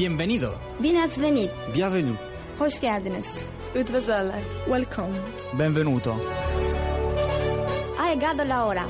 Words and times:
Bienvenido. 0.00 0.54
Bienvenue. 0.78 1.50
Bienvenue. 1.74 2.16
Hoş 2.58 2.80
geldiniz. 2.80 3.26
Welcome. 4.66 5.18
Benvenuto. 5.52 6.14
Ha 7.98 8.14
llegado 8.14 8.44
la 8.46 8.64
hora. 8.64 8.86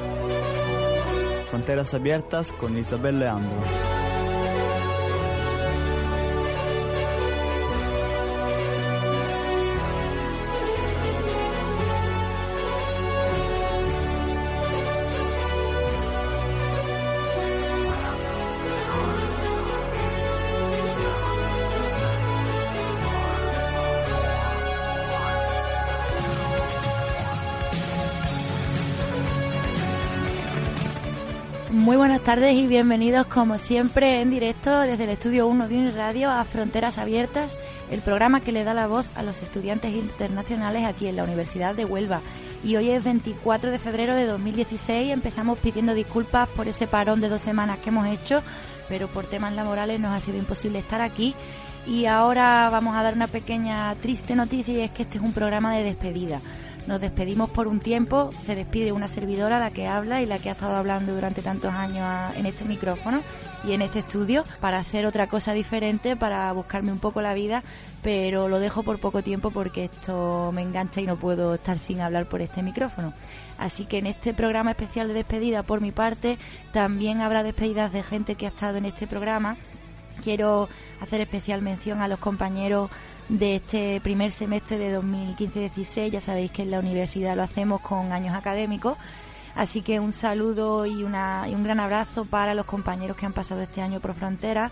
Fronteras 1.51 1.95
abiertas 1.95 2.53
con 2.53 2.79
Isabel 2.79 3.19
Leandro. 3.19 3.90
Tardes 32.31 32.55
y 32.55 32.69
bienvenidos 32.69 33.27
como 33.27 33.59
siempre 33.59 34.21
en 34.21 34.31
directo 34.31 34.79
desde 34.83 35.03
el 35.03 35.11
estudio 35.11 35.49
1 35.49 35.67
de 35.67 35.79
Uniradio 35.79 36.31
a 36.31 36.45
Fronteras 36.45 36.97
Abiertas, 36.97 37.59
el 37.91 38.03
programa 38.03 38.41
que 38.41 38.53
le 38.53 38.63
da 38.63 38.73
la 38.73 38.87
voz 38.87 39.05
a 39.17 39.25
los 39.25 39.43
estudiantes 39.43 39.93
internacionales 39.93 40.85
aquí 40.85 41.09
en 41.09 41.17
la 41.17 41.25
Universidad 41.25 41.75
de 41.75 41.85
Huelva. 41.85 42.21
Y 42.63 42.77
hoy 42.77 42.91
es 42.91 43.03
24 43.03 43.73
de 43.73 43.81
febrero 43.81 44.15
de 44.15 44.27
2016, 44.27 45.13
empezamos 45.13 45.59
pidiendo 45.59 45.93
disculpas 45.93 46.49
por 46.51 46.69
ese 46.69 46.87
parón 46.87 47.21
de 47.21 47.29
dos 47.29 47.41
semanas 47.41 47.81
que 47.81 47.89
hemos 47.89 48.07
hecho, 48.07 48.45
pero 48.89 49.09
por 49.09 49.25
temas 49.25 49.53
laborales 49.55 49.99
nos 49.99 50.15
ha 50.15 50.21
sido 50.21 50.39
imposible 50.39 50.79
estar 50.79 51.01
aquí. 51.01 51.35
Y 51.85 52.07
ahora 52.07 52.71
vamos 52.71 52.95
a 52.95 53.03
dar 53.03 53.15
una 53.15 53.27
pequeña 53.27 53.93
triste 53.97 54.37
noticia 54.37 54.73
y 54.73 54.81
es 54.83 54.93
que 54.93 55.03
este 55.03 55.19
es 55.19 55.25
un 55.25 55.33
programa 55.33 55.75
de 55.75 55.83
despedida. 55.83 56.41
Nos 56.87 57.01
despedimos 57.01 57.51
por 57.51 57.69
un 57.69 57.81
tiempo, 57.81 58.31
se 58.39 58.57
despide 58.57 58.93
una 58.93 59.09
servidora, 59.09 59.59
la 59.59 59.71
que 59.71 59.87
habla 59.87 60.23
y 60.23 60.27
la 60.27 60.39
que 60.39 60.49
ha 60.49 60.53
estado 60.53 60.77
hablando 60.77 61.15
durante 61.15 61.43
tantos 61.43 61.73
años 61.73 62.35
en 62.37 62.47
este 62.47 62.65
micrófono 62.65 63.23
y 63.65 63.73
en 63.73 63.83
este 63.83 64.01
estudio 64.01 64.45
para 64.61 64.79
hacer 64.79 65.07
otra 65.07 65.27
cosa 65.29 65.53
diferente, 65.53 66.17
para 66.17 66.51
buscarme 66.53 66.93
un 66.93 66.99
poco 66.99 67.21
la 67.21 67.35
vida, 67.35 67.63
pero 68.03 68.49
lo 68.49 68.59
dejo 68.59 68.83
por 68.83 68.99
poco 68.99 69.23
tiempo 69.23 69.51
porque 69.51 69.85
esto 69.85 70.51
me 70.53 70.63
engancha 70.63 71.01
y 71.01 71.07
no 71.07 71.17
puedo 71.17 71.55
estar 71.55 71.79
sin 71.79 72.01
hablar 72.01 72.27
por 72.27 72.41
este 72.41 72.63
micrófono. 72.63 73.13
Así 73.59 73.85
que 73.85 73.99
en 73.99 74.07
este 74.07 74.33
programa 74.33 74.71
especial 74.71 75.09
de 75.09 75.15
despedida, 75.15 75.63
por 75.63 75.81
mi 75.81 75.93
parte, 75.93 76.39
también 76.73 77.21
habrá 77.21 77.43
despedidas 77.43 77.93
de 77.93 78.03
gente 78.03 78.35
que 78.35 78.47
ha 78.47 78.49
estado 78.49 78.79
en 78.79 78.87
este 78.87 79.07
programa 79.07 79.57
quiero 80.21 80.69
hacer 81.01 81.21
especial 81.21 81.63
mención 81.63 82.01
a 82.01 82.09
los 82.09 82.19
compañeros 82.19 82.91
de 83.31 83.57
este 83.57 84.01
primer 84.01 84.33
semestre 84.33 84.77
de 84.77 84.99
2015-16. 84.99 86.11
Ya 86.11 86.21
sabéis 86.21 86.51
que 86.51 86.63
en 86.63 86.73
la 86.73 86.81
universidad 86.81 87.37
lo 87.37 87.43
hacemos 87.43 87.81
con 87.81 88.13
años 88.13 88.35
académicos. 88.35 88.99
Así 89.55 89.83
que 89.83 90.01
un 90.01 90.13
saludo 90.13 90.87
y, 90.87 91.03
una, 91.03 91.47
y 91.49 91.55
un 91.55 91.65
gran 91.65 91.81
abrazo 91.81 92.25
para 92.25 92.55
los 92.55 92.67
compañeros 92.67 93.17
que 93.17 93.27
han 93.27 93.33
pasado 93.33 93.61
este 93.61 93.83
año 93.83 94.01
por 94.01 94.15
frontera, 94.15 94.71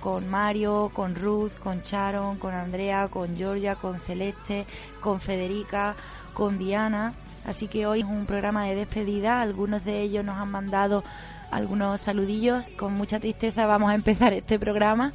con 0.00 0.28
Mario, 0.30 0.90
con 0.92 1.14
Ruth, 1.14 1.54
con 1.58 1.82
Sharon, 1.82 2.38
con 2.38 2.54
Andrea, 2.54 3.08
con 3.08 3.36
Georgia, 3.36 3.74
con 3.74 3.98
Celeste, 4.00 4.66
con 5.00 5.20
Federica, 5.20 5.94
con 6.34 6.58
Diana. 6.58 7.14
Así 7.46 7.66
que 7.66 7.86
hoy 7.86 8.00
es 8.00 8.06
un 8.06 8.26
programa 8.26 8.64
de 8.66 8.76
despedida. 8.76 9.40
Algunos 9.42 9.84
de 9.84 10.00
ellos 10.00 10.24
nos 10.24 10.38
han 10.38 10.50
mandado 10.50 11.02
algunos 11.50 12.00
saludillos. 12.00 12.68
Con 12.76 12.94
mucha 12.94 13.18
tristeza 13.18 13.66
vamos 13.66 13.90
a 13.90 13.94
empezar 13.94 14.32
este 14.32 14.58
programa. 14.58 15.12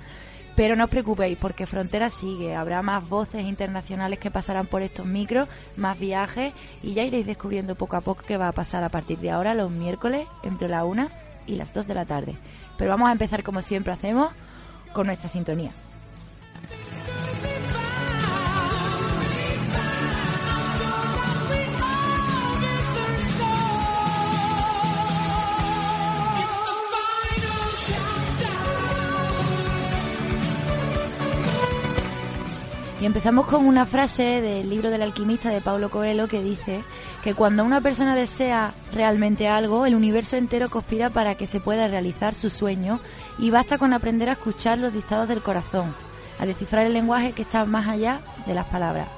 Pero 0.57 0.75
no 0.75 0.85
os 0.85 0.89
preocupéis 0.89 1.37
porque 1.37 1.67
Frontera 1.67 2.09
sigue. 2.09 2.55
Habrá 2.55 2.81
más 2.81 3.07
voces 3.07 3.45
internacionales 3.45 4.17
que 4.17 4.31
pasarán 4.31 4.65
por 4.65 4.81
estos 4.81 5.05
micros, 5.05 5.47
más 5.75 5.99
viajes 5.99 6.51
y 6.81 6.95
ya 6.95 7.03
iréis 7.03 7.27
descubriendo 7.27 7.75
poco 7.75 7.95
a 7.95 8.01
poco 8.01 8.23
qué 8.27 8.37
va 8.37 8.47
a 8.47 8.51
pasar 8.51 8.83
a 8.83 8.89
partir 8.89 9.19
de 9.19 9.29
ahora 9.29 9.53
los 9.53 9.69
miércoles 9.69 10.27
entre 10.41 10.67
la 10.67 10.83
una 10.83 11.09
y 11.45 11.57
las 11.57 11.75
2 11.75 11.85
de 11.85 11.93
la 11.93 12.05
tarde. 12.05 12.35
Pero 12.75 12.89
vamos 12.89 13.07
a 13.07 13.11
empezar 13.11 13.43
como 13.43 13.61
siempre 13.61 13.93
hacemos 13.93 14.31
con 14.93 15.05
nuestra 15.05 15.29
sintonía. 15.29 15.69
Y 32.99 33.05
empezamos 33.05 33.45
con 33.45 33.67
una 33.67 33.85
frase 33.85 34.41
del 34.41 34.69
libro 34.69 34.89
del 34.89 35.03
alquimista 35.03 35.49
de 35.49 35.61
Paulo 35.61 35.91
Coelho 35.91 36.27
que 36.27 36.41
dice 36.41 36.81
que 37.23 37.35
cuando 37.35 37.63
una 37.63 37.79
persona 37.79 38.15
desea 38.15 38.73
realmente 38.91 39.47
algo, 39.47 39.85
el 39.85 39.93
universo 39.93 40.35
entero 40.35 40.67
conspira 40.69 41.11
para 41.11 41.35
que 41.35 41.45
se 41.45 41.59
pueda 41.59 41.87
realizar 41.87 42.33
su 42.33 42.49
sueño 42.49 42.99
y 43.37 43.51
basta 43.51 43.77
con 43.77 43.93
aprender 43.93 44.29
a 44.29 44.33
escuchar 44.33 44.79
los 44.79 44.93
dictados 44.93 45.27
del 45.27 45.43
corazón, 45.43 45.93
a 46.39 46.47
descifrar 46.47 46.87
el 46.87 46.93
lenguaje 46.93 47.33
que 47.33 47.43
está 47.43 47.65
más 47.65 47.87
allá 47.87 48.19
de 48.47 48.55
las 48.55 48.65
palabras. 48.65 49.16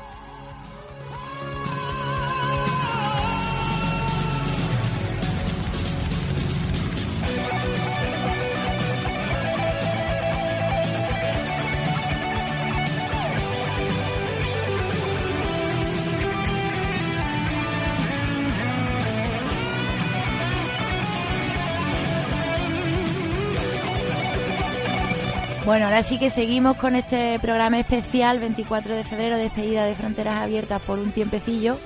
Bueno, 25.70 25.86
ahora 25.86 26.02
sí 26.02 26.18
que 26.18 26.32
seguimos 26.32 26.78
con 26.78 26.96
este 26.96 27.38
programa 27.38 27.80
especial 27.80 28.40
24 28.40 28.96
de 28.96 29.04
febrero, 29.04 29.38
despedida 29.38 29.86
de 29.86 29.94
fronteras 29.94 30.42
abiertas 30.42 30.82
por 30.82 30.98
un 30.98 31.12
tiempecillo, 31.12 31.78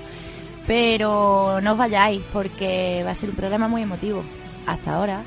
pero 0.65 1.59
no 1.61 1.73
os 1.73 1.77
vayáis 1.77 2.21
porque 2.31 3.03
va 3.05 3.11
a 3.11 3.13
ser 3.13 3.31
un 3.31 3.35
programa 3.35 3.67
muy 3.67 3.81
emotivo. 3.81 4.23
Hasta 4.65 4.95
ahora. 4.95 5.25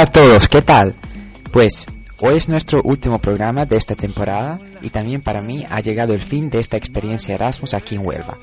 Hola 0.00 0.08
a 0.08 0.12
todos, 0.12 0.48
¿qué 0.48 0.62
tal? 0.62 0.94
Pues 1.52 1.84
hoy 2.20 2.38
es 2.38 2.48
nuestro 2.48 2.80
último 2.84 3.18
programa 3.18 3.66
de 3.66 3.76
esta 3.76 3.94
temporada 3.94 4.58
y 4.80 4.88
también 4.88 5.20
para 5.20 5.42
mí 5.42 5.66
ha 5.68 5.80
llegado 5.80 6.14
el 6.14 6.22
fin 6.22 6.48
de 6.48 6.58
esta 6.58 6.78
experiencia 6.78 7.34
Erasmus 7.34 7.74
aquí 7.74 7.96
en 7.96 8.06
Huelva. 8.06 8.38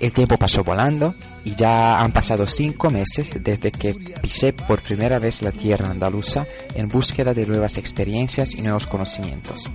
El 0.00 0.12
tiempo 0.12 0.38
pasó 0.38 0.64
volando 0.64 1.14
y 1.44 1.54
ya 1.54 2.00
han 2.00 2.10
pasado 2.12 2.46
cinco 2.46 2.88
meses 2.88 3.34
desde 3.38 3.70
que 3.70 3.96
pisé 4.22 4.54
por 4.54 4.80
primera 4.80 5.18
vez 5.18 5.42
la 5.42 5.52
tierra 5.52 5.90
andaluza 5.90 6.46
en 6.74 6.88
búsqueda 6.88 7.34
de 7.34 7.44
nuevas 7.44 7.76
experiencias 7.76 8.54
y 8.54 8.62
nuevos 8.62 8.86
conocimientos. 8.86 9.70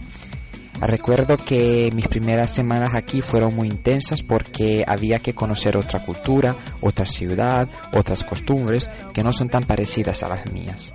Recuerdo 0.82 1.38
que 1.38 1.92
mis 1.94 2.08
primeras 2.08 2.52
semanas 2.52 2.94
aquí 2.94 3.22
fueron 3.22 3.56
muy 3.56 3.68
intensas 3.68 4.22
porque 4.22 4.84
había 4.86 5.20
que 5.20 5.34
conocer 5.34 5.78
otra 5.78 6.04
cultura, 6.04 6.56
otra 6.82 7.06
ciudad, 7.06 7.68
otras 7.94 8.24
costumbres 8.24 8.90
que 9.14 9.24
no 9.24 9.32
son 9.32 9.50
tan 9.50 9.64
parecidas 9.64 10.24
a 10.24 10.30
las 10.30 10.52
mías. 10.52 10.94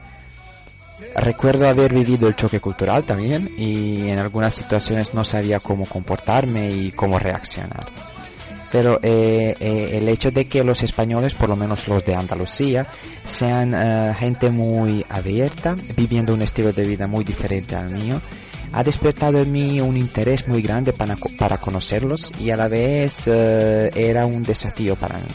Recuerdo 1.15 1.69
haber 1.69 1.95
vivido 1.95 2.29
el 2.29 2.37
choque 2.37 2.61
cultural 2.61 3.05
también 3.05 3.51
y 3.57 4.09
en 4.09 4.19
algunas 4.19 4.55
situaciones 4.55 5.15
no 5.15 5.25
sabía 5.25 5.61
cómo 5.61 5.87
comportarme 5.87 6.71
y 6.71 6.91
cómo 6.91 7.19
reaccionar. 7.19 7.87
Pero 8.71 9.01
eh, 9.03 9.57
eh, 9.59 9.91
el 9.95 10.09
hecho 10.09 10.31
de 10.31 10.47
que 10.47 10.63
los 10.63 10.83
españoles, 10.83 11.35
por 11.35 11.49
lo 11.49 11.57
menos 11.57 11.89
los 11.89 12.05
de 12.05 12.15
Andalucía, 12.15 12.87
sean 13.25 13.73
eh, 13.75 14.15
gente 14.19 14.51
muy 14.51 15.05
abierta, 15.09 15.75
viviendo 15.97 16.35
un 16.35 16.43
estilo 16.43 16.73
de 16.73 16.85
vida 16.85 17.07
muy 17.07 17.25
diferente 17.25 17.75
al 17.77 17.89
mío, 17.91 18.21
ha 18.73 18.83
despertado 18.83 19.41
en 19.41 19.53
mí 19.53 19.81
un 19.81 19.97
interés 19.97 20.49
muy 20.49 20.63
grande 20.63 20.93
para, 20.93 21.17
para 21.39 21.59
conocerlos 21.59 22.33
y 22.41 22.51
a 22.51 22.57
la 22.57 22.69
vez 22.69 23.27
eh, 23.27 23.91
era 23.95 24.27
un 24.27 24.43
desafío 24.43 24.97
para 24.97 25.19
mí. 25.19 25.29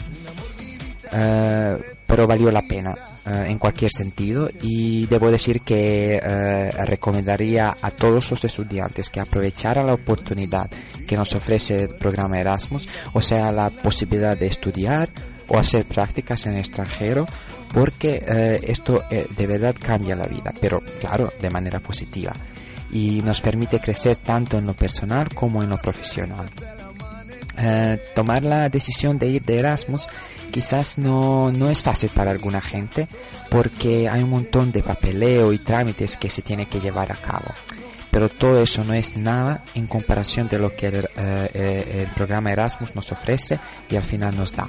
Eh, 1.12 1.78
pero 2.06 2.26
valió 2.26 2.50
la 2.50 2.62
pena 2.62 2.94
eh, 3.26 3.46
en 3.48 3.58
cualquier 3.58 3.90
sentido 3.90 4.48
y 4.62 5.06
debo 5.06 5.30
decir 5.30 5.60
que 5.62 6.20
recomendaría 6.84 7.76
a 7.80 7.90
todos 7.90 8.30
los 8.30 8.44
estudiantes 8.44 9.10
que 9.10 9.20
aprovecharan 9.20 9.86
la 9.86 9.94
oportunidad 9.94 10.70
que 11.06 11.16
nos 11.16 11.34
ofrece 11.34 11.82
el 11.82 11.88
programa 11.90 12.40
Erasmus, 12.40 12.88
o 13.12 13.20
sea, 13.20 13.50
la 13.52 13.70
posibilidad 13.70 14.36
de 14.36 14.46
estudiar 14.46 15.08
o 15.48 15.58
hacer 15.58 15.84
prácticas 15.84 16.46
en 16.46 16.54
el 16.54 16.58
extranjero 16.58 17.26
porque 17.72 18.60
esto 18.62 19.02
de 19.10 19.46
verdad 19.48 19.74
cambia 19.78 20.14
la 20.14 20.26
vida, 20.26 20.54
pero 20.60 20.80
claro, 21.00 21.32
de 21.40 21.50
manera 21.50 21.80
positiva 21.80 22.32
y 22.92 23.22
nos 23.22 23.40
permite 23.40 23.80
crecer 23.80 24.16
tanto 24.16 24.58
en 24.58 24.66
lo 24.66 24.74
personal 24.74 25.28
como 25.34 25.62
en 25.62 25.70
lo 25.70 25.78
profesional. 25.78 26.46
Eh, 27.56 27.98
tomar 28.14 28.42
la 28.42 28.68
decisión 28.68 29.18
de 29.18 29.28
ir 29.28 29.44
de 29.44 29.58
Erasmus 29.58 30.08
quizás 30.50 30.98
no, 30.98 31.52
no, 31.52 31.70
es 31.70 31.82
fácil 31.82 32.10
para 32.12 32.32
alguna 32.32 32.60
gente 32.60 33.06
porque 33.48 34.08
hay 34.08 34.22
un 34.22 34.30
montón 34.30 34.72
de 34.72 34.82
papeleo 34.82 35.52
y 35.52 35.58
trámites 35.58 36.16
que 36.16 36.30
se 36.30 36.42
tiene 36.42 36.66
que 36.66 36.80
llevar 36.80 37.12
a 37.12 37.16
cabo. 37.16 37.46
Pero 38.10 38.28
todo 38.28 38.62
eso 38.62 38.84
no 38.84 38.94
es 38.94 39.16
nada 39.16 39.64
en 39.74 39.86
comparación 39.86 40.48
de 40.48 40.58
lo 40.58 40.74
que 40.74 40.86
el, 40.86 41.08
eh, 41.16 42.02
el 42.06 42.14
programa 42.14 42.52
Erasmus 42.52 42.94
nos 42.94 43.10
ofrece 43.10 43.58
y 43.90 43.96
al 43.96 44.04
final 44.04 44.36
nos 44.36 44.54
da. 44.54 44.68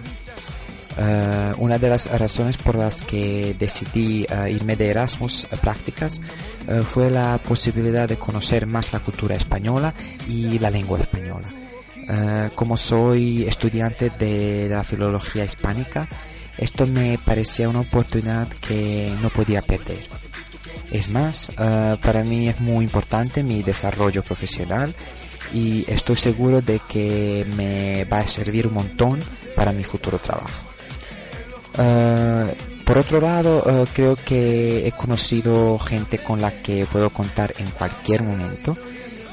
Uh, 0.97 1.61
una 1.61 1.77
de 1.77 1.89
las 1.89 2.09
razones 2.17 2.55
por 2.55 2.75
las 2.75 3.01
que 3.01 3.53
decidí 3.59 4.25
uh, 4.31 4.47
irme 4.47 4.77
de 4.77 4.91
Erasmus 4.91 5.45
a 5.51 5.57
prácticas 5.57 6.21
uh, 6.69 6.83
fue 6.83 7.11
la 7.11 7.37
posibilidad 7.37 8.07
de 8.07 8.15
conocer 8.15 8.65
más 8.65 8.93
la 8.93 9.01
cultura 9.01 9.35
española 9.35 9.93
y 10.29 10.57
la 10.57 10.69
lengua 10.69 10.99
española. 10.99 11.47
como 12.55 12.77
soy 12.77 13.43
estudiante 13.43 14.11
de, 14.11 14.69
la 14.69 14.83
filología 14.83 15.43
hispánica, 15.43 16.07
esto 16.57 16.87
me 16.87 17.17
parecía 17.17 17.67
una 17.67 17.81
oportunidad 17.81 18.47
que 18.47 19.11
no 19.21 19.29
podía 19.29 19.61
perder. 19.63 19.99
Es 20.91 21.09
más, 21.09 21.51
para 22.01 22.23
mí 22.23 22.47
es 22.47 22.61
muy 22.61 22.85
importante 22.85 23.41
mi 23.41 23.63
desarrollo 23.63 24.21
profesional 24.21 24.93
y 25.51 25.83
estoy 25.87 26.15
seguro 26.15 26.61
de 26.61 26.79
que 26.87 27.43
me 27.57 28.05
va 28.05 28.19
a 28.19 28.27
servir 28.27 28.67
un 28.67 28.75
montón 28.75 29.19
para 29.55 29.71
mi 29.71 29.83
futuro 29.83 30.19
trabajo. 30.19 30.74
Eh, 31.77 32.55
por 32.85 32.97
otro 32.97 33.19
lado, 33.19 33.63
eh, 33.65 33.85
creo 33.93 34.15
que 34.15 34.87
he 34.87 34.91
conocido 34.91 35.77
gente 35.79 36.19
con 36.19 36.41
la 36.41 36.51
que 36.51 36.85
puedo 36.85 37.09
contar 37.09 37.53
en 37.57 37.67
cualquier 37.71 38.23
momento 38.23 38.77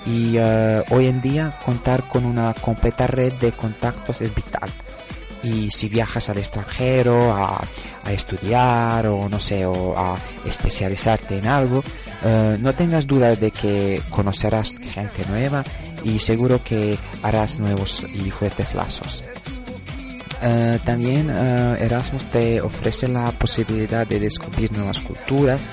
y 0.06 0.36
eh, 0.36 0.82
hoy 0.90 1.06
en 1.06 1.20
día 1.20 1.58
contar 1.64 2.08
con 2.08 2.24
una 2.24 2.54
completa 2.54 3.06
red 3.06 3.32
de 3.34 3.52
contactos 3.52 4.20
es 4.20 4.34
vital. 4.34 4.70
Y 5.44 5.70
si 5.70 5.88
viajas 5.88 6.30
al 6.30 6.38
extranjero 6.38 7.32
a, 7.32 7.60
a 8.04 8.12
estudiar 8.12 9.08
o 9.08 9.28
no 9.28 9.40
sé, 9.40 9.66
o 9.66 9.98
a 9.98 10.16
especializarte 10.46 11.38
en 11.38 11.48
algo, 11.48 11.82
no 12.60 12.72
tengas 12.74 13.08
duda 13.08 13.34
de 13.34 13.50
que 13.50 14.00
conocerás 14.08 14.76
gente 14.76 15.24
nueva 15.28 15.64
y 16.04 16.20
seguro 16.20 16.62
que 16.62 16.96
harás 17.24 17.58
nuevos 17.58 18.04
y 18.14 18.30
fuertes 18.30 18.76
lazos. 18.76 19.24
Eh, 20.44 20.78
también 20.84 21.30
uh, 21.30 21.74
Erasmus 21.78 22.24
te 22.24 22.60
ofrece 22.60 23.06
la 23.06 23.30
posibilidad 23.30 24.04
de 24.04 24.18
descubrir 24.18 24.72
nuevas 24.72 24.98
culturas 24.98 25.68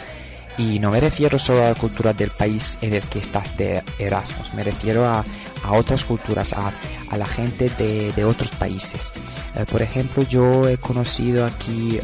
y 0.59 0.77
no 0.77 0.91
me 0.91 0.99
refiero 0.99 1.39
solo 1.39 1.65
a 1.65 1.69
la 1.69 1.75
cultura 1.75 2.13
del 2.13 2.29
país 2.29 2.77
en 2.81 2.93
el 2.93 3.01
que 3.03 3.17
estás 3.17 3.57
de 3.57 3.81
Erasmus, 3.97 4.53
me 4.53 4.63
refiero 4.63 5.07
a, 5.07 5.25
a 5.63 5.71
otras 5.71 6.03
culturas, 6.03 6.53
a, 6.53 6.71
a 7.09 7.17
la 7.17 7.25
gente 7.25 7.71
de, 7.79 8.11
de 8.11 8.25
otros 8.25 8.51
países. 8.51 9.11
Uh, 9.55 9.65
por 9.65 9.81
ejemplo, 9.81 10.21
yo 10.23 10.67
he 10.69 10.77
conocido 10.77 11.45
aquí 11.45 11.99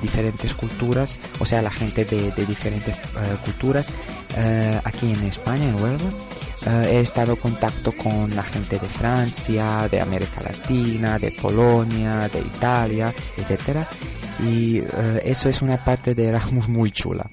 diferentes 0.00 0.54
culturas, 0.54 1.20
o 1.38 1.46
sea, 1.46 1.62
la 1.62 1.70
gente 1.70 2.04
de, 2.04 2.32
de 2.32 2.46
diferentes 2.46 2.96
culturas 3.44 3.90
aquí 4.82 5.12
en 5.12 5.22
España, 5.24 5.68
en 5.68 5.76
Huelva. 5.76 6.10
Uh, 6.64 6.84
he 6.86 7.00
estado 7.00 7.32
en 7.32 7.40
contacto 7.40 7.90
con 7.90 8.36
la 8.36 8.42
gente 8.44 8.78
de 8.78 8.86
Francia, 8.86 9.88
de 9.90 10.00
América 10.00 10.42
Latina, 10.42 11.18
de 11.18 11.32
Polonia, 11.32 12.28
de 12.28 12.38
Italia, 12.38 13.12
etc. 13.36 13.78
Y 14.44 14.80
uh, 14.80 15.18
eso 15.24 15.48
es 15.48 15.60
una 15.60 15.82
parte 15.84 16.14
de 16.14 16.26
Erasmus 16.28 16.68
muy 16.68 16.92
chula. 16.92 17.28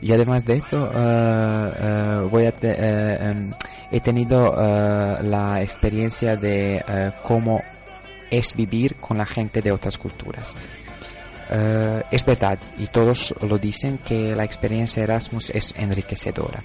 Y 0.00 0.10
además 0.10 0.44
de 0.44 0.54
esto, 0.54 0.90
uh, 0.92 2.38
he 3.92 4.00
tenido 4.00 4.52
la 4.56 5.62
experiencia 5.62 6.36
de 6.36 7.12
cómo 7.22 7.62
es 8.32 8.56
vivir 8.56 8.96
con 8.96 9.16
la 9.16 9.26
gente 9.26 9.62
de 9.62 9.70
otras 9.70 9.96
culturas. 9.96 10.56
es 12.10 12.24
verdad, 12.24 12.58
y 12.78 12.86
todos 12.86 13.32
lo 13.42 13.58
dicen, 13.58 13.98
que 13.98 14.34
la 14.34 14.42
experiencia 14.42 15.04
Erasmus 15.04 15.50
es 15.50 15.72
enriquecedora 15.78 16.64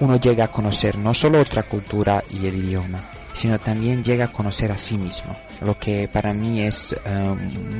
uno 0.00 0.16
llega 0.16 0.44
a 0.44 0.48
conocer 0.48 0.98
no 0.98 1.14
solo 1.14 1.40
otra 1.40 1.62
cultura 1.62 2.24
y 2.30 2.46
el 2.46 2.56
idioma, 2.56 3.00
sino 3.32 3.58
también 3.58 4.02
llega 4.02 4.26
a 4.26 4.32
conocer 4.32 4.72
a 4.72 4.78
sí 4.78 4.98
mismo, 4.98 5.36
lo 5.60 5.78
que 5.78 6.08
para 6.08 6.34
mí 6.34 6.62
es 6.62 6.92
uh, 6.92 7.34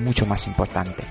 mucho 0.05 0.26
más 0.26 0.46
importante. 0.46 1.02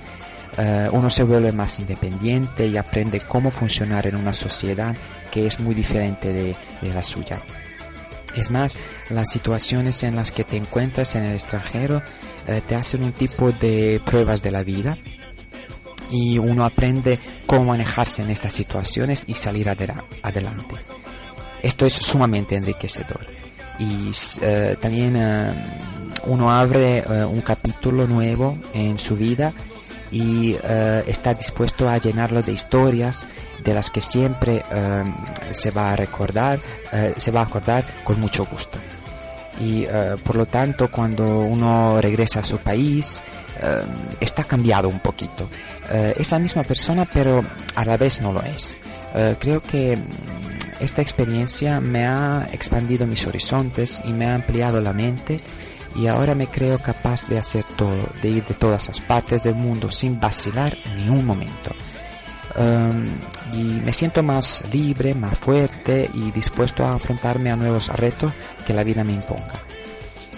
Uh, 0.57 0.95
uno 0.95 1.09
se 1.09 1.23
vuelve 1.23 1.51
más 1.51 1.79
independiente 1.79 2.67
y 2.67 2.77
aprende 2.77 3.21
cómo 3.21 3.49
funcionar 3.49 4.07
en 4.07 4.15
una 4.15 4.33
sociedad 4.33 4.95
que 5.31 5.45
es 5.47 5.59
muy 5.59 5.73
diferente 5.73 6.33
de, 6.33 6.55
la 6.81 7.03
suya. 7.03 7.39
Es 8.35 8.51
más, 8.51 8.77
las 9.09 9.29
situaciones 9.31 10.03
en 10.03 10.15
las 10.15 10.31
que 10.31 10.43
te 10.43 10.57
encuentras 10.57 11.15
en 11.15 11.23
el 11.23 11.33
extranjero 11.33 11.97
uh, 11.97 12.59
te 12.67 12.75
hacen 12.75 13.03
un 13.03 13.13
tipo 13.13 13.51
de 13.51 14.01
pruebas 14.05 14.41
de 14.41 14.51
la 14.51 14.63
vida 14.63 14.97
y 16.11 16.39
uno 16.39 16.65
aprende 16.65 17.19
cómo 17.45 17.65
manejarse 17.65 18.21
en 18.23 18.31
estas 18.31 18.53
situaciones 18.53 19.25
y 19.27 19.35
salir 19.35 19.69
adelante. 19.69 20.75
Esto 21.61 21.85
es 21.85 21.93
sumamente 21.93 22.55
enriquecedor. 22.55 23.25
Y 23.79 24.09
uh, 24.09 24.75
también 24.79 25.15
uh, 25.15 25.53
uno 26.25 26.51
abre 26.51 27.03
uh, 27.07 27.27
un 27.27 27.41
capítulo 27.41 28.07
nuevo 28.07 28.57
en 28.73 28.99
su 28.99 29.15
vida 29.15 29.53
y 30.11 30.55
está 31.05 31.35
dispuesto 31.35 31.87
a 31.87 31.99
llenarlo 31.99 32.41
de 32.41 32.51
historias 32.51 33.27
de 33.63 33.75
las 33.75 33.91
que 33.91 34.01
siempre 34.01 34.63
se 35.51 35.69
va 35.69 35.93
a 35.93 35.95
recordar, 35.95 36.57
se 37.15 37.29
va 37.29 37.41
a 37.41 37.43
acordar 37.43 37.85
con 38.03 38.19
mucho 38.19 38.43
gusto. 38.47 38.79
Y 39.59 39.85
por 40.23 40.35
lo 40.35 40.47
tanto, 40.47 40.89
cuando 40.89 41.41
uno 41.41 42.01
regresa 42.01 42.39
a 42.39 42.43
su 42.43 42.57
país, 42.57 43.21
está 44.19 44.45
cambiado 44.45 44.89
un 44.89 44.99
poquito. 44.99 45.47
es 45.91 46.31
la 46.31 46.39
misma 46.39 46.63
persona, 46.63 47.05
pero 47.13 47.45
a 47.75 47.85
la 47.85 47.95
vez 47.95 48.19
no 48.19 48.33
lo 48.33 48.41
es. 48.41 48.79
creo 49.37 49.61
que 49.61 49.95
esta 50.79 51.01
experiencia 51.01 51.79
me 51.79 52.05
ha 52.05 52.47
expandido 52.51 53.05
mis 53.05 53.25
horizontes 53.27 54.01
y 54.05 54.13
me 54.13 54.25
ha 54.25 54.35
ampliado 54.35 54.79
la 54.81 54.93
mente 54.93 55.39
y 55.95 56.07
ahora 56.07 56.35
me 56.35 56.47
creo 56.47 56.79
capaz 56.79 57.27
de 57.27 57.37
hacer 57.37 57.63
todo, 57.75 57.97
de 58.21 58.29
ir 58.29 58.45
de 58.45 58.53
todas 58.53 58.87
las 58.87 59.01
partes 59.01 59.43
del 59.43 59.55
mundo 59.55 59.91
sin 59.91 60.19
vacilar 60.19 60.77
ni 60.95 61.09
un 61.09 61.25
momento. 61.25 61.71
Um, 62.57 63.07
y 63.53 63.81
me 63.81 63.93
siento 63.93 64.23
más 64.23 64.63
libre, 64.71 65.13
más 65.13 65.37
fuerte 65.37 66.09
y 66.13 66.31
dispuesto 66.31 66.85
a 66.85 66.95
afrontarme 66.95 67.51
a 67.51 67.55
nuevos 67.55 67.87
retos 67.89 68.31
que 68.65 68.73
la 68.73 68.83
vida 68.83 69.03
me 69.03 69.13
imponga. 69.13 69.59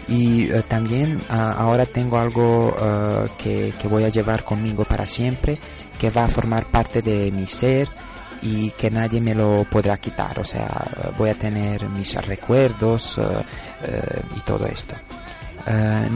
Y 0.08 0.52
uh, 0.52 0.62
también 0.64 1.20
ahora 1.30 1.86
tengo 1.86 2.18
algo 2.18 2.68
uh, 2.68 3.30
que, 3.38 3.74
que 3.80 3.88
voy 3.88 4.04
a 4.04 4.10
llevar 4.10 4.44
conmigo 4.44 4.84
para 4.84 5.06
siempre, 5.06 5.58
que 6.00 6.10
va 6.10 6.26
a 6.26 6.28
formar 6.28 6.66
parte 6.66 7.02
de 7.02 7.32
mi 7.32 7.48
ser, 7.48 7.88
y 8.42 8.72
que 8.72 8.90
nadie 8.90 9.22
me 9.22 9.36
lo 9.36 9.66
podrá 9.70 9.98
quitar. 9.98 10.40
O 10.40 10.46
sea, 10.46 11.14
voy 11.18 11.30
a 11.30 11.36
tener 11.36 11.88
mis 11.90 12.14
recuerdos 12.26 13.18
uh, 13.18 13.22
uh, 13.22 14.38
y 14.38 14.40
todo 14.42 14.66
esto. 14.66 14.96
Uh, 15.68 16.10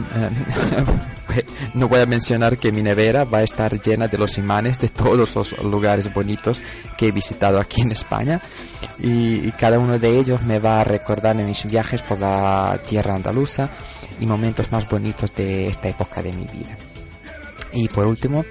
no 1.78 1.88
voy 1.88 2.00
a 2.00 2.06
mencionar 2.06 2.58
que 2.58 2.72
mi 2.72 2.82
nevera 2.82 3.24
va 3.24 3.38
a 3.38 3.42
estar 3.42 3.80
llena 3.80 4.08
de 4.08 4.18
los 4.18 4.38
imanes 4.38 4.78
de 4.80 4.88
todos 4.88 5.34
los 5.34 5.62
lugares 5.62 6.12
bonitos 6.12 6.60
que 6.96 7.08
he 7.08 7.12
visitado 7.12 7.60
aquí 7.60 7.82
en 7.82 7.92
España 7.92 8.40
y, 8.98 9.46
y 9.46 9.52
cada 9.52 9.78
uno 9.78 10.00
de 10.00 10.18
ellos 10.18 10.42
me 10.42 10.58
va 10.58 10.80
a 10.80 10.84
recordar 10.84 11.38
en 11.38 11.46
mis 11.46 11.64
viajes 11.64 12.02
por 12.02 12.18
la 12.18 12.76
tierra 12.88 13.14
andaluza 13.14 13.68
y 14.18 14.26
momentos 14.26 14.72
más 14.72 14.88
bonitos 14.88 15.32
de 15.34 15.68
esta 15.68 15.88
época 15.88 16.22
de 16.22 16.32
mi 16.32 16.44
vida. 16.44 16.76
Y 17.72 17.88
por 17.88 18.06
último, 18.06 18.44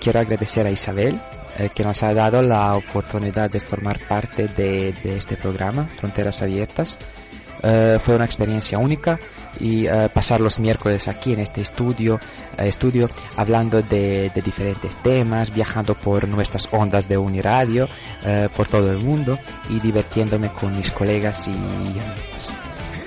quiero 0.00 0.20
agradecer 0.20 0.66
a 0.66 0.70
Isabel 0.70 1.18
eh, 1.58 1.70
que 1.74 1.84
nos 1.84 2.02
ha 2.02 2.12
dado 2.14 2.42
la 2.42 2.74
oportunidad 2.74 3.50
de 3.50 3.60
formar 3.60 3.98
parte 3.98 4.48
de, 4.48 4.92
de 5.02 5.16
este 5.16 5.36
programa, 5.36 5.88
Fronteras 5.96 6.42
Abiertas. 6.42 6.98
Eh, 7.62 7.98
fue 8.00 8.16
una 8.16 8.24
experiencia 8.24 8.78
única, 8.78 9.18
y 9.60 9.86
eh, 9.86 10.08
pasar 10.12 10.40
los 10.40 10.58
miércoles 10.58 11.06
aquí 11.08 11.32
en 11.32 11.40
este 11.40 11.60
estudio, 11.60 12.18
estudio 12.58 13.08
hablando 13.36 13.82
de, 13.82 14.30
de 14.34 14.42
diferentes 14.42 14.96
temas, 14.96 15.54
viajando 15.54 15.94
por 15.94 16.26
nuestras 16.28 16.68
ondas 16.72 17.08
de 17.08 17.16
Uniradio, 17.16 17.88
por 18.56 18.66
todo 18.66 18.90
el 18.90 18.98
mundo 18.98 19.38
y 19.70 19.78
divirtiéndome 19.78 20.48
con 20.48 20.76
mis 20.76 20.90
colegas 20.90 21.46
y 21.46 21.52
amigos. 21.52 22.54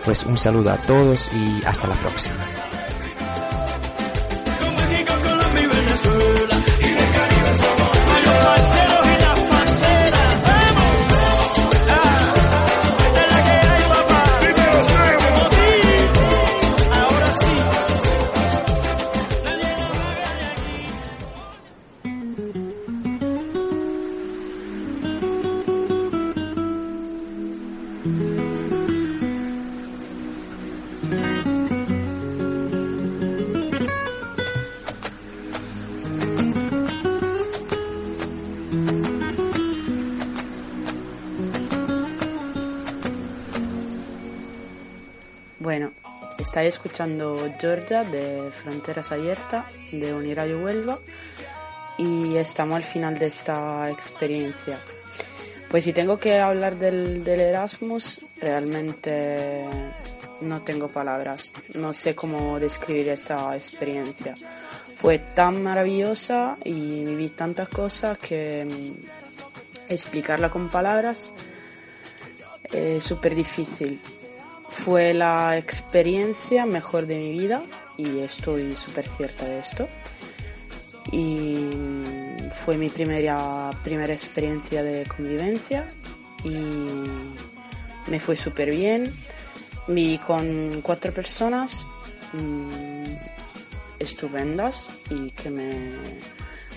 Pues 0.06 0.24
un 0.24 0.38
saludo 0.38 0.72
a 0.72 0.78
todos 0.78 1.30
y 1.34 1.66
hasta 1.66 1.88
la 1.88 1.96
próxima. 1.96 2.67
Escuchando 46.78 47.52
Georgia 47.60 48.04
de 48.04 48.52
Fronteras 48.52 49.12
Abiertas 49.12 49.66
de 49.92 50.14
Uniradio 50.14 50.60
Huelva 50.60 51.00
y 51.98 52.36
estamos 52.38 52.76
al 52.76 52.84
final 52.84 53.18
de 53.18 53.26
esta 53.26 53.90
experiencia. 53.90 54.78
Pues 55.72 55.86
si 55.86 55.92
tengo 55.92 56.18
que 56.18 56.38
hablar 56.38 56.78
del, 56.78 57.24
del 57.24 57.40
Erasmus, 57.40 58.28
realmente 58.40 59.66
no 60.42 60.62
tengo 60.62 60.88
palabras, 60.88 61.52
no 61.74 61.94
sé 61.94 62.14
cómo 62.14 62.60
describir 62.60 63.10
esta 63.10 63.56
experiencia. 63.56 64.36
Fue 64.98 65.18
tan 65.18 65.64
maravillosa 65.64 66.58
y 66.64 67.04
viví 67.06 67.30
tantas 67.30 67.70
cosas 67.70 68.20
que 68.20 68.66
mm, 68.66 69.92
explicarla 69.92 70.52
con 70.52 70.70
palabras 70.70 71.34
es 72.72 73.04
súper 73.04 73.34
difícil. 73.34 74.00
Fue 74.70 75.14
la 75.14 75.58
experiencia 75.58 76.66
mejor 76.66 77.08
de 77.08 77.18
mi 77.18 77.32
vida 77.32 77.64
y 77.98 78.20
estoy 78.20 78.76
súper 78.76 79.08
cierta 79.08 79.46
de 79.46 79.60
esto. 79.60 79.88
Y 81.12 81.58
fue 82.66 82.78
mi 82.78 82.90
primera, 82.90 83.72
primera 83.84 84.14
experiencia 84.14 84.84
de 84.84 85.06
convivencia 85.06 85.86
y 86.44 86.56
me 88.08 88.20
fue 88.20 88.36
súper 88.36 88.72
bien. 88.72 89.14
Viví 89.88 90.18
con 90.18 90.82
cuatro 90.82 91.14
personas 91.14 91.88
mm, 92.34 93.14
estupendas 94.00 94.92
y 95.10 95.32
que 95.32 95.50
me, 95.50 95.92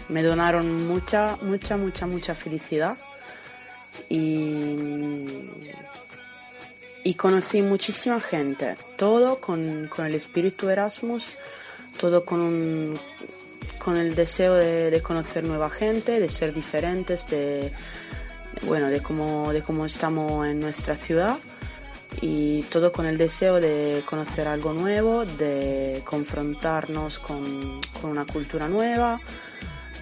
me 0.08 0.22
donaron 0.22 0.86
mucha, 0.86 1.36
mucha, 1.42 1.76
mucha, 1.76 2.06
mucha 2.06 2.34
felicidad. 2.34 2.96
Y 4.08 5.26
y 7.04 7.14
conocí 7.14 7.62
muchísima 7.62 8.20
gente, 8.20 8.76
todo 8.96 9.40
con, 9.40 9.88
con 9.88 10.06
el 10.06 10.14
espíritu 10.14 10.68
Erasmus, 10.68 11.36
todo 11.98 12.24
con, 12.24 12.40
un, 12.40 13.00
con 13.78 13.96
el 13.96 14.14
deseo 14.14 14.54
de, 14.54 14.90
de, 14.90 15.02
conocer 15.02 15.44
nueva 15.44 15.70
gente, 15.70 16.20
de 16.20 16.28
ser 16.28 16.52
diferentes, 16.52 17.26
de, 17.28 17.72
bueno, 18.66 18.88
de 18.88 19.00
cómo, 19.00 19.52
de 19.52 19.62
cómo 19.62 19.86
estamos 19.86 20.46
en 20.46 20.60
nuestra 20.60 20.96
ciudad 20.96 21.38
y 22.20 22.62
todo 22.64 22.92
con 22.92 23.06
el 23.06 23.16
deseo 23.16 23.60
de 23.60 24.02
conocer 24.04 24.48
algo 24.48 24.72
nuevo, 24.72 25.24
de 25.24 26.02
confrontarnos 26.04 27.18
con, 27.18 27.80
con 28.00 28.10
una 28.10 28.26
cultura 28.26 28.68
nueva 28.68 29.20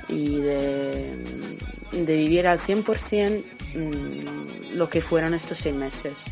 y 0.08 0.40
de, 0.40 1.10
de 1.92 2.16
vivir 2.16 2.46
al 2.46 2.58
100% 2.58 3.42
mm, 3.74 4.76
lo 4.76 4.88
que 4.88 5.02
fueron 5.02 5.34
estos 5.34 5.58
seis 5.58 5.74
meses. 5.74 6.30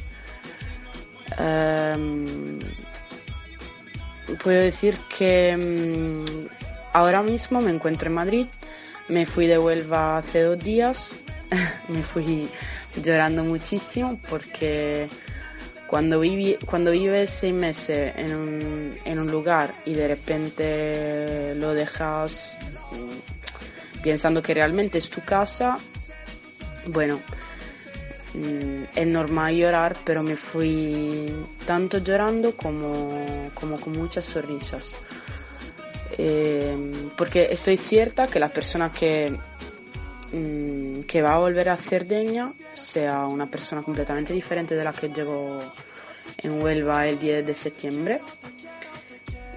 Um, 1.39 2.59
puedo 4.43 4.61
decir 4.61 4.97
que 5.17 5.55
um, 5.55 6.25
ahora 6.93 7.23
mismo 7.23 7.61
me 7.61 7.71
encuentro 7.71 8.09
en 8.09 8.15
Madrid. 8.15 8.47
Me 9.09 9.27
fui 9.27 9.47
de 9.47 9.59
Huelva 9.59 10.19
hace 10.19 10.43
dos 10.43 10.59
días. 10.59 11.13
me 11.89 12.03
fui 12.03 12.49
llorando 13.03 13.45
muchísimo 13.45 14.19
porque 14.29 15.09
cuando, 15.87 16.19
vivi, 16.21 16.57
cuando 16.65 16.91
vives 16.91 17.31
seis 17.31 17.55
meses 17.55 18.13
en 18.17 18.35
un, 18.35 18.93
en 19.05 19.19
un 19.19 19.31
lugar 19.31 19.73
y 19.85 19.95
de 19.95 20.09
repente 20.09 21.55
lo 21.55 21.75
dejas 21.75 22.59
mm, 22.91 24.03
pensando 24.03 24.43
que 24.43 24.55
realmente 24.55 24.99
es 24.99 25.09
tu 25.09 25.21
casa, 25.21 25.79
bueno, 26.87 27.21
es 28.95 29.07
normal 29.07 29.55
llorar, 29.55 29.97
pero 30.05 30.23
me 30.23 30.37
fui 30.37 31.33
tanto 31.67 31.99
llorando 31.99 32.57
como, 32.57 33.51
como 33.55 33.79
con 33.79 33.93
muchas 33.95 34.25
sonrisas. 34.25 34.97
Eh, 36.19 36.93
porque 37.17 37.49
estoy 37.51 37.77
cierta 37.77 38.27
que 38.27 38.39
la 38.39 38.49
persona 38.49 38.91
que, 38.91 39.37
mm, 40.33 41.01
que 41.03 41.23
va 41.23 41.35
a 41.35 41.39
volver 41.39 41.69
a 41.69 41.77
Cerdeña 41.77 42.53
sea 42.73 43.27
una 43.27 43.47
persona 43.47 43.83
completamente 43.83 44.33
diferente 44.33 44.75
de 44.75 44.85
la 44.85 44.93
que 44.93 45.09
llegó 45.09 45.61
en 46.39 46.63
Huelva 46.63 47.07
el 47.07 47.19
10 47.19 47.47
de 47.47 47.55
septiembre. 47.55 48.21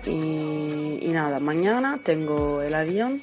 Y, 0.05 0.99
y 1.01 1.09
nada, 1.11 1.39
mañana 1.39 1.99
tengo 2.01 2.61
el 2.61 2.73
avión 2.73 3.21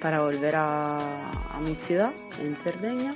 para 0.00 0.20
volver 0.20 0.54
a, 0.56 1.30
a 1.30 1.60
mi 1.60 1.74
ciudad, 1.74 2.12
en 2.40 2.54
Cerdeña 2.54 3.14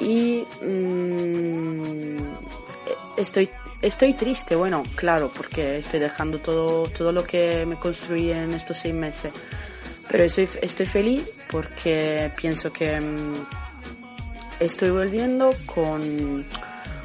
y 0.00 0.44
mmm, 0.62 2.18
estoy 3.16 3.48
estoy 3.82 4.14
triste, 4.14 4.56
bueno, 4.56 4.82
claro, 4.94 5.30
porque 5.34 5.78
estoy 5.78 6.00
dejando 6.00 6.38
todo, 6.38 6.84
todo 6.88 7.12
lo 7.12 7.24
que 7.24 7.64
me 7.66 7.76
construí 7.76 8.30
en 8.30 8.52
estos 8.52 8.78
seis 8.78 8.94
meses. 8.94 9.32
Pero 10.08 10.24
estoy, 10.24 10.48
estoy 10.60 10.86
feliz 10.86 11.30
porque 11.50 12.32
pienso 12.36 12.72
que 12.72 13.00
mmm, 13.00 13.34
estoy 14.58 14.90
volviendo 14.90 15.54
con, 15.66 16.44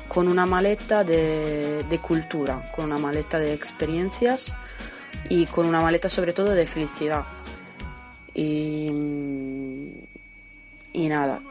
con 0.08 0.28
una 0.28 0.46
maleta 0.46 1.04
de, 1.04 1.84
de, 1.84 2.00
cultura, 2.00 2.72
con 2.76 2.86
una 2.86 2.98
maleta 2.98 3.40
de 3.40 3.54
experiencias 3.54 4.56
y 5.30 5.46
con 5.46 5.66
una 5.66 5.82
maleta 5.82 6.10
sobre 6.10 6.34
todo 6.34 6.52
de 6.54 6.66
felicidad. 6.66 7.24
Y, 8.34 8.90
y 10.96 11.08
nada, 11.08 11.42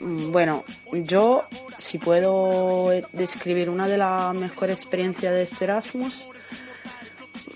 Mm, 0.00 0.32
bueno, 0.32 0.64
yo 0.92 1.44
si 1.78 1.98
puedo 1.98 2.90
describir 3.12 3.68
una 3.68 3.86
de 3.86 3.98
las 3.98 4.34
mejores 4.34 4.78
experiencias 4.78 5.34
de 5.34 5.42
este 5.42 5.64
Erasmus, 5.64 6.28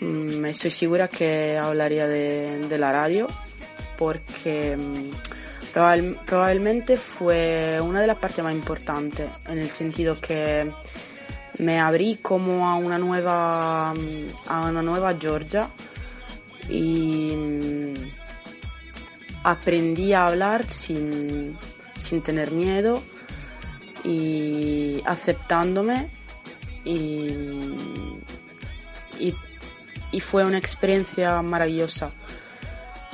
mm, 0.01 0.45
estoy 0.45 0.71
segura 0.71 1.09
que 1.09 1.57
hablaría 1.57 2.07
de, 2.07 2.79
la 2.79 2.93
radio, 2.93 3.29
porque 3.97 4.77
mm, 4.77 5.73
probable, 5.73 6.17
probablemente 6.27 6.97
fue 6.99 7.81
una 7.81 8.03
de 8.03 8.09
las 8.09 8.19
partes 8.19 8.45
más 8.45 8.55
importantes, 8.55 9.27
en 9.49 9.59
el 9.59 9.71
sentido 9.71 10.21
que 10.21 10.71
me 11.59 11.81
abrí 11.81 12.19
como 12.21 12.69
a 12.69 12.75
una 12.77 12.99
nueva, 12.99 13.91
a 13.91 14.61
una 14.69 14.83
nueva 14.83 15.17
Georgia 15.19 15.71
aprendí 19.45 20.13
a 20.13 20.27
hablar 20.27 20.69
sin 20.69 21.57
sin 22.05 22.23
tener 22.23 22.51
miedo 22.51 23.03
y 24.05 25.03
aceptándome 25.07 26.09
y, 26.85 27.31
y, 29.19 30.21
fue 30.21 30.45
una 30.45 30.59
experiencia 30.59 31.41
maravillosa. 31.43 32.11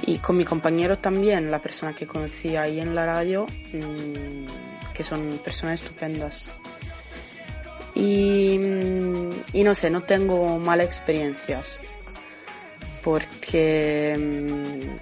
Y 0.07 0.19
con 0.19 0.37
mi 0.37 0.45
compañero 0.45 0.99
también, 0.99 1.51
la 1.51 1.61
persona 1.61 1.95
que 1.95 2.07
conocí 2.07 2.57
ahí 2.57 2.81
en 2.81 2.95
la 2.95 3.07
radio, 3.07 3.47
mmm, 3.73 4.47
que 4.93 5.05
son 5.05 5.39
personas 5.45 5.81
estupendas. 5.81 6.51
Y, 7.95 8.59
y, 9.53 9.63
no 9.63 9.75
sé, 9.75 9.91
no 9.91 10.03
tengo 10.03 10.59
malas 10.59 10.87
experiencias 10.87 11.81
porque 13.03 14.99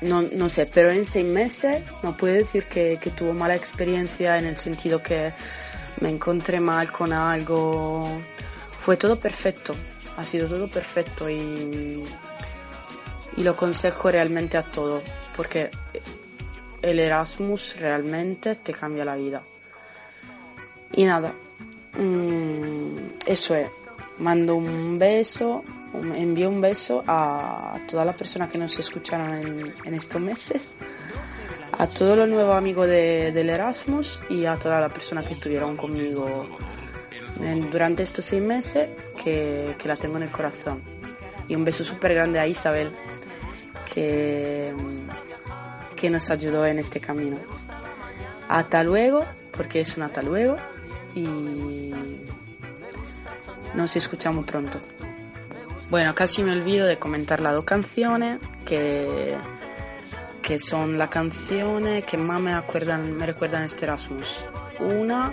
no, 0.00 0.22
no 0.22 0.48
sé, 0.48 0.66
pero 0.66 0.90
en 0.90 1.06
seis 1.06 1.26
meses 1.26 1.82
no 2.02 2.16
puedo 2.16 2.34
decir 2.34 2.64
que, 2.64 2.98
tuvo 3.16 3.32
mala 3.32 3.56
experiencia 3.56 4.38
en 4.38 4.46
el 4.46 4.56
sentido 4.56 5.02
que 5.02 5.32
me 6.00 6.10
encontré 6.10 6.60
mal 6.60 6.92
con 6.92 7.12
algo 7.12 8.08
fue 8.80 8.96
todo 8.96 9.18
perfecto, 9.18 9.74
ha 10.16 10.24
sido 10.24 10.48
todo 10.48 10.68
perfecto 10.68 11.28
y, 11.28 12.04
y 13.36 13.42
lo 13.42 13.50
aconsejo 13.52 14.10
realmente 14.10 14.56
a 14.56 14.62
todo, 14.62 15.02
porque 15.36 15.70
el 16.80 17.00
Erasmus 17.00 17.76
realmente 17.78 18.54
te 18.56 18.72
cambia 18.72 19.04
la 19.04 19.16
vida. 19.16 19.42
Y 20.92 21.04
nada, 21.04 21.34
mm, 21.98 22.96
eso 23.26 23.54
es, 23.54 23.68
mando 24.18 24.56
un 24.56 24.98
beso, 24.98 25.64
envío 25.94 26.48
un 26.48 26.60
beso 26.60 27.02
a 27.06 27.78
todas 27.88 28.04
las 28.06 28.16
personas 28.16 28.50
que 28.50 28.58
nos 28.58 28.78
escucharon 28.78 29.34
en, 29.34 29.74
en 29.84 29.94
estos 29.94 30.20
meses, 30.20 30.68
a 31.72 31.86
todos 31.86 32.16
los 32.16 32.28
nuevos 32.28 32.54
amigos 32.56 32.88
de- 32.88 33.32
del 33.32 33.50
Erasmus 33.50 34.20
y 34.28 34.44
a 34.46 34.56
todas 34.56 34.80
las 34.80 34.92
personas 34.92 35.24
que 35.26 35.32
estuvieron 35.32 35.76
conmigo 35.76 36.48
durante 37.70 38.02
estos 38.02 38.24
seis 38.24 38.42
meses 38.42 38.88
que, 39.22 39.74
que 39.78 39.88
la 39.88 39.96
tengo 39.96 40.16
en 40.16 40.24
el 40.24 40.30
corazón. 40.30 40.82
Y 41.46 41.54
un 41.54 41.64
beso 41.64 41.84
súper 41.84 42.14
grande 42.14 42.38
a 42.38 42.46
Isabel 42.46 42.90
que, 43.94 44.74
que 45.96 46.10
nos 46.10 46.28
ayudó 46.30 46.66
en 46.66 46.78
este 46.78 47.00
camino. 47.00 47.38
Hasta 48.48 48.82
luego, 48.82 49.22
porque 49.52 49.80
es 49.80 49.96
un 49.96 50.02
hasta 50.02 50.20
luego 50.22 50.56
y 51.14 51.94
nos 53.74 53.94
escuchamos 53.96 54.44
pronto. 54.44 54.78
Bueno, 55.90 56.14
casi 56.14 56.42
me 56.42 56.52
olvido 56.52 56.86
de 56.86 56.98
comentar 56.98 57.40
las 57.40 57.54
dos 57.54 57.64
canciones 57.64 58.40
que, 58.66 59.34
que 60.42 60.58
son 60.58 60.98
las 60.98 61.08
canciones 61.08 62.04
que 62.04 62.18
más 62.18 62.38
me, 62.42 62.52
acuerdan, 62.52 63.16
me 63.16 63.24
recuerdan 63.24 63.62
este 63.62 63.86
Erasmus. 63.86 64.44
Una 64.80 65.32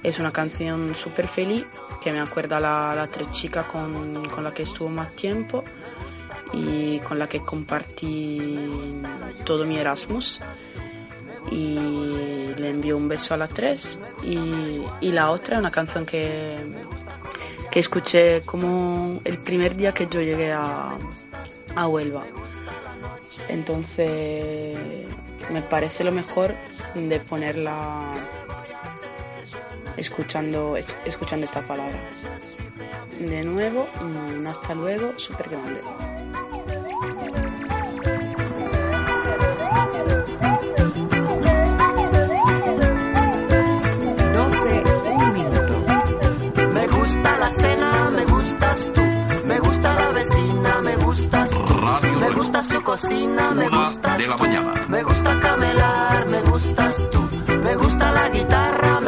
es 0.00 0.20
una 0.20 0.32
canción 0.32 0.94
súper 0.94 1.26
feliz 1.26 1.66
que 2.00 2.12
me 2.12 2.20
acuerda 2.20 2.60
la, 2.60 2.94
la 2.94 3.08
tres 3.08 3.32
chicas 3.32 3.66
con, 3.66 4.28
con 4.28 4.44
la 4.44 4.54
que 4.54 4.62
estuvo 4.62 4.88
más 4.88 5.16
tiempo 5.16 5.64
y 6.52 7.00
con 7.00 7.18
la 7.18 7.28
que 7.28 7.40
compartí 7.40 8.38
todo 9.44 9.64
mi 9.64 9.78
Erasmus 9.78 10.40
y 11.50 12.54
le 12.56 12.70
envío 12.70 12.96
un 12.96 13.08
beso 13.08 13.34
a 13.34 13.36
las 13.36 13.50
tres 13.50 13.98
y, 14.22 14.80
y 15.00 15.10
la 15.10 15.30
otra 15.30 15.56
es 15.56 15.60
una 15.60 15.72
canción 15.72 16.06
que, 16.06 16.56
que 17.72 17.80
escuché 17.80 18.42
como 18.42 19.20
el 19.24 19.38
primer 19.38 19.74
día 19.74 19.92
que 19.92 20.06
yo 20.06 20.20
llegué 20.20 20.52
a, 20.52 20.96
a 21.74 21.88
Huelva. 21.88 22.24
Entonces 23.48 24.78
me 25.50 25.62
parece 25.62 26.04
lo 26.04 26.12
mejor 26.12 26.54
de 26.94 27.18
ponerla 27.20 28.12
escuchando, 29.96 30.76
es- 30.76 30.96
escuchando 31.04 31.44
esta 31.46 31.62
palabra. 31.62 31.98
De 33.18 33.42
nuevo 33.42 33.88
un 34.00 34.46
hasta 34.46 34.74
luego 34.74 35.12
súper 35.18 35.48
grande 35.48 35.80
cena, 47.52 48.10
me 48.16 48.24
gustas 48.24 48.90
tú. 48.94 49.02
Me 49.46 49.58
gusta 49.60 49.94
la 49.94 50.12
vecina, 50.12 50.82
me 50.82 50.96
gustas 50.96 51.50
tú. 51.50 51.58
Radio 51.58 52.12
Me 52.12 52.20
Reloj. 52.28 52.36
gusta 52.38 52.62
su 52.62 52.82
cocina, 52.82 53.50
me 53.54 53.68
gustas 53.68 54.18
de 54.18 54.26
la 54.26 54.36
tú. 54.36 54.42
mañana. 54.44 54.86
Me 54.88 55.02
gusta 55.02 55.40
camelar, 55.40 56.30
me 56.30 56.40
gustas 56.42 57.10
tú. 57.10 57.28
Me 57.64 57.74
gusta 57.76 58.12
la 58.12 58.28
guitarra, 58.30 59.00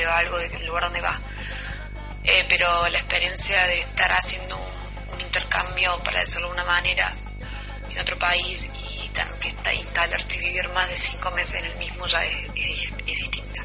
lleva 0.00 0.16
algo 0.18 0.38
del 0.38 0.66
lugar 0.66 0.84
donde 0.84 1.00
va. 1.00 1.20
Eh, 2.24 2.46
pero 2.48 2.66
la 2.88 2.98
experiencia 2.98 3.66
de 3.66 3.78
estar 3.78 4.10
haciendo 4.12 4.56
un, 4.56 5.14
un 5.14 5.20
intercambio, 5.20 5.98
para 6.02 6.20
decirlo 6.20 6.48
de 6.48 6.54
una 6.54 6.64
manera, 6.64 7.14
en 7.90 7.98
otro 7.98 8.18
país 8.18 8.70
instalarse 9.74 10.36
y 10.36 10.46
vivir 10.46 10.68
más 10.70 10.88
de 10.88 10.96
cinco 10.96 11.30
meses 11.32 11.62
en 11.62 11.70
el 11.72 11.78
mismo 11.78 12.06
ya 12.06 12.22
es, 12.24 12.46
es- 12.54 12.92
es 12.92 13.18
distinta. 13.18 13.60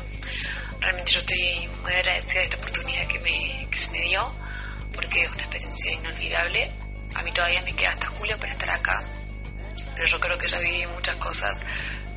Realmente 0.79 1.11
yo 1.11 1.19
estoy 1.19 1.67
muy 1.81 1.93
agradecida 1.93 2.39
de 2.39 2.43
esta 2.43 2.57
oportunidad 2.57 3.07
que, 3.07 3.19
me, 3.19 3.67
que 3.71 3.77
se 3.77 3.91
me 3.91 4.01
dio, 4.01 4.33
porque 4.93 5.23
es 5.23 5.29
una 5.31 5.37
experiencia 5.41 5.91
inolvidable. 5.91 6.71
A 7.15 7.21
mí 7.23 7.31
todavía 7.31 7.61
me 7.63 7.73
queda 7.75 7.89
hasta 7.89 8.07
julio 8.07 8.37
para 8.39 8.51
estar 8.51 8.69
acá, 8.71 9.01
pero 9.95 10.05
yo 10.07 10.19
creo 10.19 10.37
que 10.37 10.47
ya 10.47 10.59
viví 10.59 10.85
muchas 10.87 11.15
cosas 11.15 11.63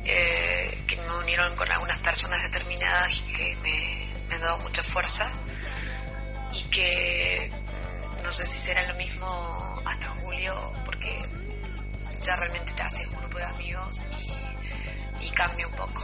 eh, 0.05 0.83
que 0.87 0.95
me 0.97 1.15
unieron 1.17 1.55
con 1.55 1.71
algunas 1.71 1.99
personas 1.99 2.41
determinadas 2.43 3.23
y 3.27 3.33
que 3.37 3.55
me, 3.57 4.13
me 4.27 4.35
han 4.35 4.41
dado 4.41 4.57
mucha 4.59 4.83
fuerza 4.83 5.31
y 6.53 6.63
que 6.63 7.51
mm, 7.51 8.23
no 8.23 8.31
sé 8.31 8.45
si 8.45 8.57
será 8.57 8.85
lo 8.87 8.95
mismo 8.95 9.81
hasta 9.85 10.07
julio 10.21 10.73
porque 10.83 11.09
que 11.09 12.21
ya 12.21 12.35
realmente 12.35 12.73
te 12.73 12.81
haces 12.83 13.07
amigos 13.79 14.03
y, 15.21 15.25
y 15.25 15.29
cambia 15.31 15.67
un 15.67 15.73
poco. 15.75 16.03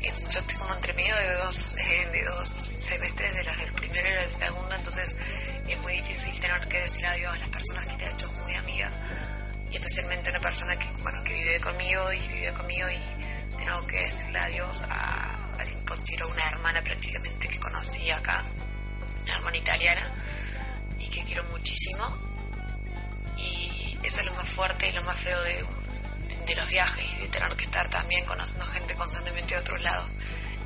En- 0.00 0.14
Yo 0.30 0.38
estoy 0.38 0.56
como 0.56 0.74
entre 0.74 0.92
medio 0.94 1.14
de 1.16 1.34
dos, 1.36 1.76
eh, 1.78 2.08
de 2.12 2.24
dos 2.24 2.48
semestres, 2.48 3.34
de 3.34 3.44
los 3.44 3.58
del 3.58 3.72
primero 3.74 4.08
y 4.08 4.12
del 4.12 4.30
segundo, 4.30 4.74
entonces 4.74 5.16
es 5.68 5.78
muy 5.80 5.92
difícil 5.94 6.38
tener 6.40 6.66
que 6.68 6.80
decir 6.80 7.06
adiós 7.06 7.34
a 7.34 7.38
las 7.38 7.48
personas 7.48 7.86
que 7.86 7.96
te 7.96 8.06
han 8.06 8.12
hecho 8.14 8.30
muy 8.32 8.54
amiga 8.54 8.90
y 9.70 9.76
especialmente 9.76 10.30
una 10.30 10.40
persona 10.40 10.76
que, 10.76 10.86
bueno, 11.02 11.22
que 11.24 11.32
vive 11.34 11.60
conmigo 11.60 12.12
y 12.12 12.28
vive 12.28 12.52
conmigo 12.52 12.88
y 12.90 13.56
tengo 13.56 13.86
que 13.86 14.00
decirle 14.00 14.38
adiós 14.38 14.82
a 14.88 15.54
alguien 15.58 15.84
considero 15.84 16.28
una 16.28 16.46
hermana 16.50 16.82
prácticamente 16.82 17.48
que 17.48 17.58
conocí 17.60 18.10
acá, 18.10 18.44
una 19.22 19.34
hermana 19.36 19.56
italiana 19.56 20.10
y 20.98 21.08
que 21.08 21.24
quiero 21.24 21.44
muchísimo 21.44 22.04
eso 24.02 24.20
es 24.20 24.26
lo 24.26 24.34
más 24.34 24.48
fuerte 24.48 24.88
y 24.88 24.92
lo 24.92 25.02
más 25.04 25.18
feo 25.18 25.40
de, 25.42 25.64
de 26.46 26.54
los 26.56 26.68
viajes 26.68 27.04
y 27.16 27.22
de 27.22 27.28
tener 27.28 27.56
que 27.56 27.64
estar 27.64 27.88
también 27.88 28.24
conociendo 28.24 28.66
gente 28.66 28.94
constantemente 28.94 29.54
de 29.54 29.60
otros 29.60 29.80
lados, 29.82 30.14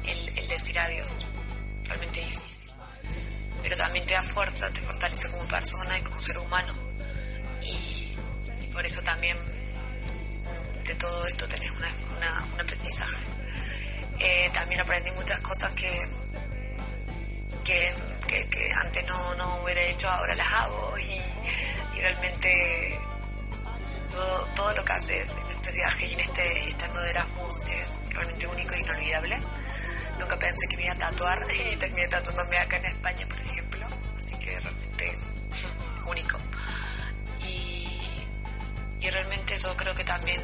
el, 0.04 0.48
decir 0.48 0.78
adiós, 0.78 1.26
realmente 1.84 2.20
difícil. 2.20 2.70
Pero 3.62 3.76
también 3.76 4.06
te 4.06 4.14
da 4.14 4.22
fuerza, 4.22 4.70
te 4.72 4.80
fortalece 4.80 5.30
como 5.30 5.44
persona 5.48 5.98
y 5.98 6.02
como 6.02 6.20
ser 6.20 6.38
humano 6.38 6.72
y, 7.62 8.16
por 8.72 8.84
eso 8.84 9.02
también 9.02 9.36
mm, 9.38 10.84
de 10.84 10.94
todo 10.96 11.26
esto 11.26 11.48
tenés 11.48 11.70
una, 11.72 12.44
un 12.54 12.60
aprendizaje. 12.60 13.16
Eh, 14.18 14.50
también 14.52 14.80
aprendí 14.80 15.10
muchas 15.12 15.40
cosas 15.40 15.72
que, 15.72 16.08
que, 17.64 17.94
que- 18.28 18.70
antes 18.82 19.04
no, 19.06 19.34
no 19.34 19.62
hubiera 19.62 19.82
hecho, 19.82 20.08
ahora 20.08 20.34
las 20.36 20.52
hago 20.52 20.94
y 20.98 22.00
realmente 22.00 22.98
todo, 24.16 24.46
todo 24.54 24.72
lo 24.72 24.84
que 24.84 24.92
haces 24.92 25.36
en 25.36 25.46
este 25.46 25.72
viaje 25.72 26.06
y 26.06 26.12
en 26.14 26.20
este 26.20 26.66
estando 26.66 27.00
de 27.00 27.10
Erasmus 27.10 27.56
es 27.64 28.00
realmente 28.10 28.46
único 28.46 28.74
e 28.74 28.80
inolvidable. 28.80 29.40
Nunca 30.18 30.38
pensé 30.38 30.66
que 30.68 30.76
me 30.78 30.84
iba 30.84 30.94
a 30.94 30.98
tatuar 30.98 31.46
y 31.72 31.76
terminé 31.76 32.08
tatuándome 32.08 32.58
acá 32.58 32.76
en 32.78 32.86
España, 32.86 33.26
por 33.28 33.40
ejemplo. 33.40 33.86
Así 34.16 34.36
que 34.38 34.58
realmente 34.58 35.14
único. 36.06 36.38
Y, 37.40 38.26
y 39.00 39.10
realmente 39.10 39.58
yo 39.58 39.76
creo 39.76 39.94
que 39.94 40.04
también 40.04 40.40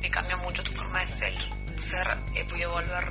te 0.00 0.08
cambia 0.10 0.36
mucho 0.36 0.62
tu 0.62 0.70
forma 0.70 1.00
de 1.00 1.06
ser. 1.06 1.34
ser 1.78 2.06
he 2.34 2.44
podido 2.44 2.70
volver, 2.70 3.10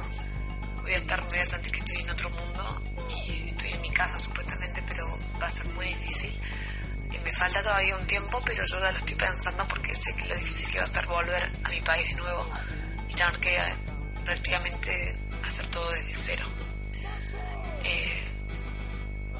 voy 0.81 0.93
a 0.93 0.97
estar, 0.97 1.21
me 1.23 1.29
voy 1.29 1.39
a 1.39 1.45
sentir 1.45 1.73
que 1.73 1.79
estoy 1.79 1.97
en 1.97 2.09
otro 2.09 2.29
mundo 2.29 2.81
y 3.09 3.49
estoy 3.49 3.71
en 3.71 3.81
mi 3.81 3.89
casa 3.91 4.17
supuestamente, 4.17 4.81
pero 4.87 5.19
va 5.41 5.47
a 5.47 5.51
ser 5.51 5.67
muy 5.73 5.87
difícil. 5.87 6.39
Y 7.13 7.19
me 7.19 7.31
falta 7.31 7.61
todavía 7.61 7.95
un 7.95 8.05
tiempo, 8.07 8.41
pero 8.45 8.63
yo 8.65 8.79
ya 8.79 8.91
lo 8.91 8.97
estoy 8.97 9.15
pensando 9.15 9.67
porque 9.67 9.95
sé 9.95 10.13
que 10.13 10.25
lo 10.25 10.35
difícil 10.35 10.71
que 10.71 10.77
va 10.77 10.83
a 10.83 10.85
estar 10.85 11.05
volver 11.07 11.51
a 11.63 11.69
mi 11.69 11.81
país 11.81 12.07
de 12.07 12.15
nuevo 12.15 12.49
y 13.07 13.13
tener 13.13 13.39
que 13.39 13.55
eh, 13.55 13.75
prácticamente 14.25 15.15
hacer 15.43 15.67
todo 15.67 15.91
desde 15.91 16.13
cero. 16.13 16.45
Eh, 17.83 18.23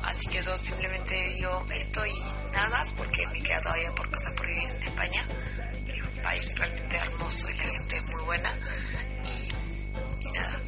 así 0.04 0.28
que 0.28 0.42
yo 0.42 0.58
simplemente 0.58 1.16
digo 1.30 1.66
esto 1.72 2.06
y 2.06 2.20
nada 2.52 2.70
más 2.70 2.92
porque 2.94 3.26
me 3.28 3.42
queda 3.42 3.60
todavía 3.62 3.92
por 3.96 4.10
cosas 4.12 4.34
por 4.34 4.46
vivir 4.46 4.70
en 4.70 4.84
España, 4.84 5.28
que 5.88 5.98
es 5.98 6.04
un 6.04 6.22
país 6.22 6.56
realmente 6.56 6.98
hermoso 6.98 7.50
y 7.50 7.54
la 7.54 7.64
gente 7.64 7.98
es 7.98 8.06
muy 8.06 8.22
buena. 8.24 8.58
Y, 9.26 10.28
y 10.28 10.32
nada, 10.32 10.60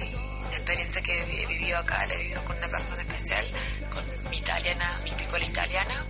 y 0.00 0.42
la 0.50 0.56
experiencia 0.56 1.02
que 1.02 1.20
he 1.20 1.46
vivido 1.46 1.78
acá 1.78 2.06
la 2.06 2.14
he 2.14 2.18
vivido 2.18 2.44
con 2.44 2.56
una 2.56 2.68
persona 2.68 3.02
especial, 3.02 3.46
con 3.90 4.30
mi 4.30 4.38
italiana, 4.38 5.00
mi 5.04 5.12
picola 5.12 5.44
italiana, 5.44 6.04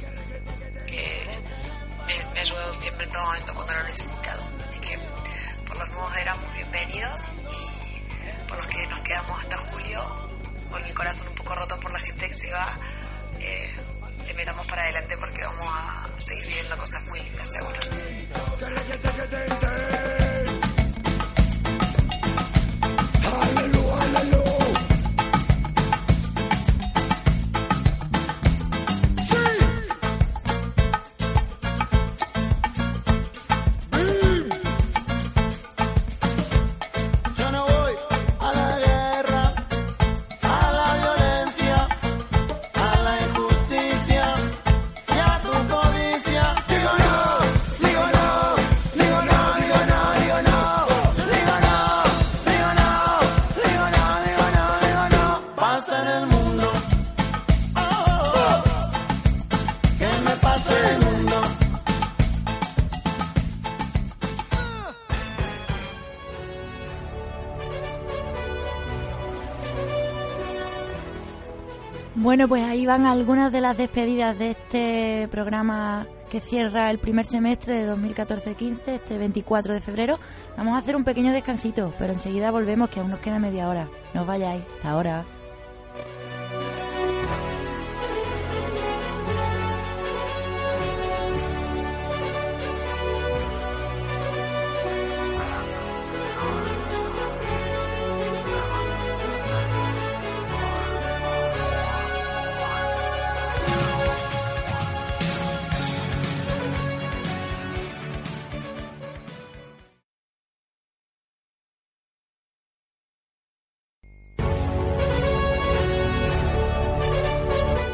ahí 72.80 72.86
van 72.86 73.04
algunas 73.04 73.52
de 73.52 73.60
las 73.60 73.76
despedidas 73.76 74.38
de 74.38 74.52
este 74.52 75.28
programa 75.30 76.06
que 76.30 76.40
cierra 76.40 76.90
el 76.90 76.98
primer 76.98 77.26
semestre 77.26 77.74
de 77.74 77.92
2014-15, 77.92 78.78
este 78.86 79.18
24 79.18 79.74
de 79.74 79.80
febrero. 79.82 80.18
Vamos 80.56 80.74
a 80.76 80.78
hacer 80.78 80.96
un 80.96 81.04
pequeño 81.04 81.30
descansito, 81.30 81.92
pero 81.98 82.14
enseguida 82.14 82.50
volvemos, 82.50 82.88
que 82.88 83.00
aún 83.00 83.10
nos 83.10 83.20
queda 83.20 83.38
media 83.38 83.68
hora. 83.68 83.88
No 84.14 84.22
os 84.22 84.26
vayáis, 84.26 84.64
hasta 84.76 84.92
ahora. 84.92 85.39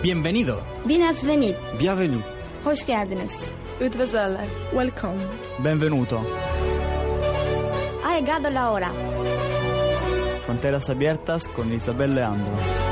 Bienvenido. 0.07 0.61
Binazvenit. 0.85 1.57
Bienvenue. 1.81 2.21
Hoş 2.65 2.87
geldiniz. 2.87 3.33
Üdvözöllek. 3.81 4.49
Welcome. 4.71 5.23
Benvenuto. 5.59 6.21
Ha 8.03 8.19
llegado 8.19 8.55
la 8.55 8.71
hora. 8.71 8.91
Fronteras 10.47 10.91
abiertas 10.91 11.49
con 11.49 11.73
Isabel 11.73 12.15
Leandro. 12.15 12.86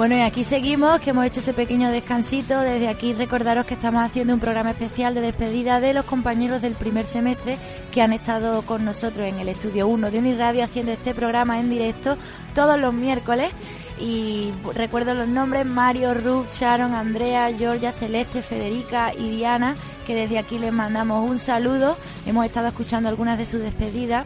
Bueno, 0.00 0.16
y 0.16 0.22
aquí 0.22 0.44
seguimos, 0.44 0.98
que 1.02 1.10
hemos 1.10 1.26
hecho 1.26 1.40
ese 1.40 1.52
pequeño 1.52 1.90
descansito. 1.90 2.58
Desde 2.58 2.88
aquí 2.88 3.12
recordaros 3.12 3.66
que 3.66 3.74
estamos 3.74 4.02
haciendo 4.02 4.32
un 4.32 4.40
programa 4.40 4.70
especial 4.70 5.12
de 5.12 5.20
despedida 5.20 5.78
de 5.78 5.92
los 5.92 6.06
compañeros 6.06 6.62
del 6.62 6.72
primer 6.72 7.04
semestre 7.04 7.58
que 7.92 8.00
han 8.00 8.14
estado 8.14 8.62
con 8.62 8.86
nosotros 8.86 9.28
en 9.28 9.38
el 9.38 9.50
estudio 9.50 9.88
1 9.88 10.10
de 10.10 10.18
Uniradio 10.20 10.64
haciendo 10.64 10.92
este 10.92 11.12
programa 11.12 11.60
en 11.60 11.68
directo 11.68 12.16
todos 12.54 12.80
los 12.80 12.94
miércoles. 12.94 13.52
Y 14.00 14.54
recuerdo 14.74 15.12
los 15.12 15.28
nombres 15.28 15.66
Mario, 15.66 16.14
Ruth, 16.14 16.46
Sharon, 16.58 16.94
Andrea, 16.94 17.52
Georgia, 17.54 17.92
Celeste, 17.92 18.40
Federica 18.40 19.12
y 19.12 19.28
Diana, 19.36 19.74
que 20.06 20.14
desde 20.14 20.38
aquí 20.38 20.58
les 20.58 20.72
mandamos 20.72 21.28
un 21.28 21.38
saludo. 21.38 21.98
Hemos 22.24 22.46
estado 22.46 22.68
escuchando 22.68 23.10
algunas 23.10 23.36
de 23.36 23.44
sus 23.44 23.60
despedidas. 23.60 24.24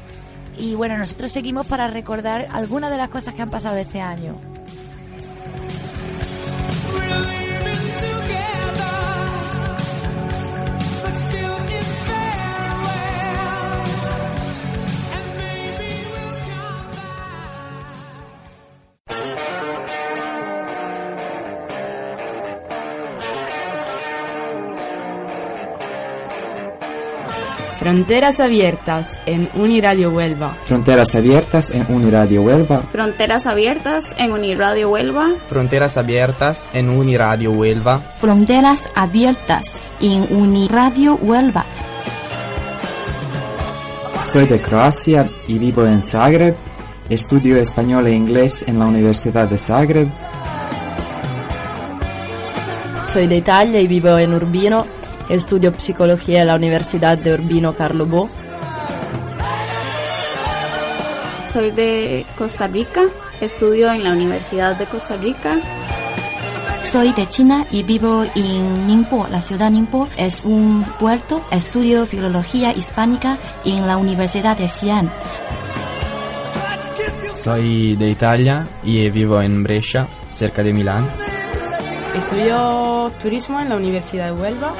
Y 0.56 0.76
bueno, 0.76 0.96
nosotros 0.96 1.32
seguimos 1.32 1.66
para 1.66 1.88
recordar 1.88 2.46
algunas 2.52 2.92
de 2.92 2.96
las 2.96 3.08
cosas 3.08 3.34
que 3.34 3.42
han 3.42 3.50
pasado 3.50 3.76
este 3.76 4.00
año. 4.00 4.53
Fronteras 27.84 28.40
abiertas 28.40 29.20
en 29.26 29.50
Uniradio 29.56 30.10
Huelva. 30.10 30.56
Fronteras 30.64 31.14
abiertas 31.14 31.70
en 31.70 31.84
Uniradio 31.92 32.40
Huelva. 32.40 32.80
Fronteras 32.90 33.46
abiertas 33.46 34.14
en 34.16 34.32
Uniradio 34.32 34.88
Huelva. 34.88 35.34
Fronteras 35.48 35.98
abiertas 35.98 36.70
en 36.72 36.88
Uniradio 36.88 37.52
Huelva. 37.52 38.00
Fronteras 38.16 38.88
abiertas 38.94 39.82
en 40.00 40.34
Uniradio 40.34 41.16
Huelva. 41.16 41.66
Soy 44.22 44.46
de 44.46 44.58
Croacia 44.60 45.28
y 45.46 45.58
vivo 45.58 45.84
en 45.84 46.02
Zagreb. 46.02 46.56
Estudio 47.10 47.58
español 47.58 48.06
e 48.06 48.14
inglés 48.14 48.64
en 48.66 48.78
la 48.78 48.86
Universidad 48.86 49.46
de 49.46 49.58
Zagreb. 49.58 50.08
Soy 53.04 53.26
de 53.26 53.36
Italia 53.36 53.80
y 53.80 53.86
vivo 53.86 54.18
en 54.18 54.34
Urbino. 54.34 54.86
Estudio 55.28 55.72
psicología 55.78 56.40
en 56.40 56.48
la 56.48 56.56
Universidad 56.56 57.16
de 57.16 57.34
Urbino 57.34 57.74
Carlo 57.74 58.06
Bo. 58.06 58.28
Soy 61.50 61.70
de 61.70 62.26
Costa 62.36 62.66
Rica. 62.66 63.02
Estudio 63.40 63.92
en 63.92 64.02
la 64.02 64.12
Universidad 64.12 64.76
de 64.76 64.86
Costa 64.86 65.16
Rica. 65.16 65.60
Soy 66.82 67.12
de 67.12 67.28
China 67.28 67.66
y 67.70 67.82
vivo 67.82 68.24
en 68.34 68.86
Ningbo. 68.86 69.28
La 69.28 69.40
ciudad 69.40 69.70
Ningbo 69.70 70.08
es 70.16 70.42
un 70.42 70.84
puerto. 70.98 71.40
Estudio 71.50 72.06
filología 72.06 72.72
hispánica 72.72 73.38
en 73.64 73.86
la 73.86 73.96
Universidad 73.96 74.56
de 74.56 74.68
Xi'an. 74.68 75.10
Soy 77.36 77.94
de 77.96 78.10
Italia 78.10 78.66
y 78.82 79.08
vivo 79.10 79.40
en 79.40 79.62
Brescia, 79.62 80.08
cerca 80.30 80.62
de 80.62 80.72
Milán. 80.72 81.33
Estudio 82.14 83.12
turismo 83.20 83.60
en 83.60 83.68
la 83.68 83.76
Universidad 83.76 84.26
de 84.26 84.40
Huelva. 84.40 84.72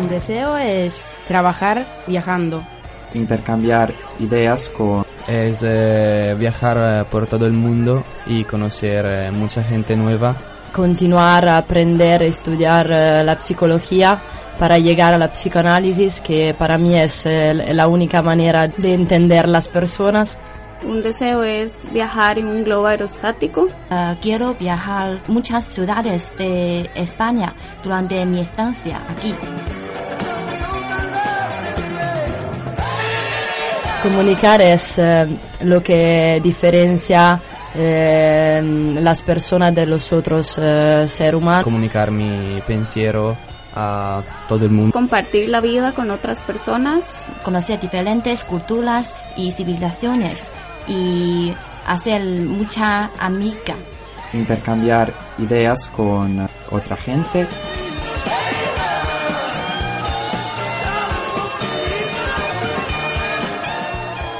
Mi 0.00 0.08
deseo 0.08 0.56
es 0.56 1.04
trabajar 1.26 1.86
viajando. 2.06 2.64
Intercambiar 3.12 3.92
ideas 4.20 4.68
con... 4.68 5.04
Es 5.26 5.60
eh, 5.64 6.36
viajar 6.38 6.76
eh, 6.78 7.04
por 7.10 7.26
todo 7.26 7.46
el 7.46 7.54
mundo 7.54 8.04
y 8.26 8.44
conocer 8.44 9.04
eh, 9.06 9.30
mucha 9.30 9.64
gente 9.64 9.96
nueva. 9.96 10.36
Continuar 10.72 11.48
a 11.48 11.58
aprender, 11.58 12.22
estudiar 12.22 12.88
eh, 12.90 13.24
la 13.24 13.40
psicología 13.40 14.20
para 14.58 14.78
llegar 14.78 15.14
a 15.14 15.18
la 15.18 15.32
psicoanálisis, 15.32 16.20
que 16.20 16.54
para 16.56 16.78
mí 16.78 16.98
es 16.98 17.26
eh, 17.26 17.54
la 17.54 17.88
única 17.88 18.22
manera 18.22 18.68
de 18.68 18.94
entender 18.94 19.48
las 19.48 19.68
personas. 19.68 20.36
Un 20.86 21.00
deseo 21.00 21.42
es 21.42 21.90
viajar 21.92 22.38
en 22.38 22.46
un 22.46 22.62
globo 22.62 22.86
aerostático. 22.86 23.68
Uh, 23.90 24.14
quiero 24.20 24.54
viajar 24.54 25.22
muchas 25.28 25.64
ciudades 25.64 26.30
de 26.36 26.90
España 26.94 27.54
durante 27.82 28.24
mi 28.26 28.40
estancia 28.40 29.02
aquí. 29.08 29.34
Comunicar 34.02 34.60
es 34.60 34.98
eh, 34.98 35.26
lo 35.62 35.82
que 35.82 36.38
diferencia 36.42 37.40
eh, 37.74 38.60
las 38.96 39.22
personas 39.22 39.74
de 39.74 39.86
los 39.86 40.12
otros 40.12 40.58
eh, 40.58 41.06
seres 41.08 41.34
humanos. 41.34 41.64
Comunicar 41.64 42.10
mi 42.10 42.60
pensiero 42.66 43.34
a 43.74 44.22
todo 44.46 44.66
el 44.66 44.70
mundo. 44.70 44.92
Compartir 44.92 45.48
la 45.48 45.62
vida 45.62 45.92
con 45.92 46.10
otras 46.10 46.42
personas. 46.42 47.22
Conocer 47.42 47.80
diferentes 47.80 48.44
culturas 48.44 49.14
y 49.38 49.52
civilizaciones 49.52 50.50
y 50.88 51.54
hacer 51.86 52.22
mucha 52.22 53.10
amiga. 53.18 53.74
Intercambiar 54.32 55.14
ideas 55.38 55.88
con 55.88 56.48
otra 56.70 56.96
gente. 56.96 57.46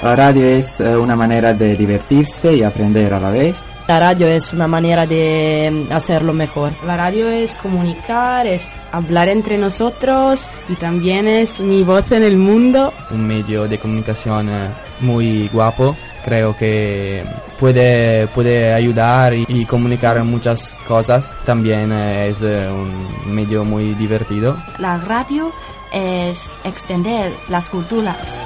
La 0.04 0.14
radio 0.16 0.44
es 0.44 0.80
eh, 0.80 0.94
una 0.98 1.16
manera 1.16 1.54
de 1.54 1.74
divertirse 1.76 2.54
y 2.54 2.62
aprender 2.62 3.14
a 3.14 3.18
la 3.18 3.30
vez. 3.30 3.74
La 3.88 3.98
radio 3.98 4.28
es 4.28 4.52
una 4.52 4.66
manera 4.66 5.06
de 5.06 5.86
hacerlo 5.90 6.34
mejor. 6.34 6.72
La 6.86 6.94
radio 6.94 7.26
es 7.30 7.54
comunicar, 7.54 8.46
es 8.46 8.74
hablar 8.92 9.28
entre 9.28 9.56
nosotros 9.56 10.50
y 10.68 10.74
también 10.74 11.26
es 11.26 11.58
mi 11.58 11.84
voz 11.84 12.12
en 12.12 12.22
el 12.22 12.36
mundo. 12.36 12.92
Un 13.12 13.26
medio 13.26 13.66
de 13.66 13.78
comunicación 13.78 14.50
eh, 14.50 14.68
muy 15.00 15.48
guapo. 15.48 15.96
Creo 16.24 16.56
que 16.56 17.22
puede, 17.60 18.26
puede 18.28 18.72
ayudar 18.72 19.34
y, 19.34 19.44
y 19.48 19.66
comunicar 19.66 20.22
muchas 20.24 20.74
cosas. 20.86 21.36
También 21.44 21.92
eh, 21.92 22.28
es 22.28 22.40
eh, 22.42 22.68
un 22.68 23.34
medio 23.34 23.64
muy 23.64 23.94
divertido. 23.94 24.56
La 24.78 24.98
radio 24.98 25.52
es 25.92 26.56
extender 26.64 27.32
las 27.48 27.68
culturas. 27.68 28.38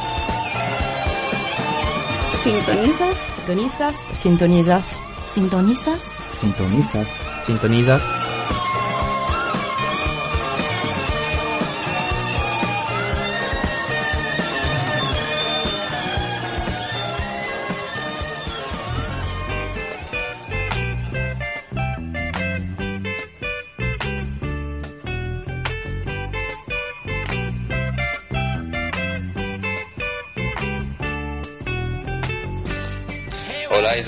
Sintonizas. 2.43 3.19
Sintonizas. 3.47 3.97
Sintonizas. 4.12 4.99
Sintonizas. 5.27 6.14
Sintonizas. 6.31 7.23
Sintonizas. 7.43 8.28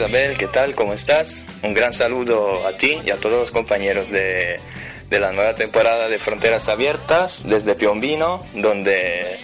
Isabel, 0.01 0.39
¿qué 0.39 0.47
tal? 0.47 0.75
¿Cómo 0.75 0.95
estás? 0.95 1.45
Un 1.63 1.75
gran 1.75 1.93
saludo 1.93 2.67
a 2.67 2.73
ti 2.73 2.99
y 3.05 3.11
a 3.11 3.17
todos 3.17 3.37
los 3.37 3.51
compañeros 3.51 4.09
de, 4.09 4.59
de 5.11 5.21
la 5.21 5.31
nueva 5.31 5.55
temporada 5.55 6.09
de 6.09 6.19
Fronteras 6.19 6.69
Abiertas 6.69 7.43
desde 7.45 7.75
Piombino, 7.75 8.43
donde, 8.55 9.39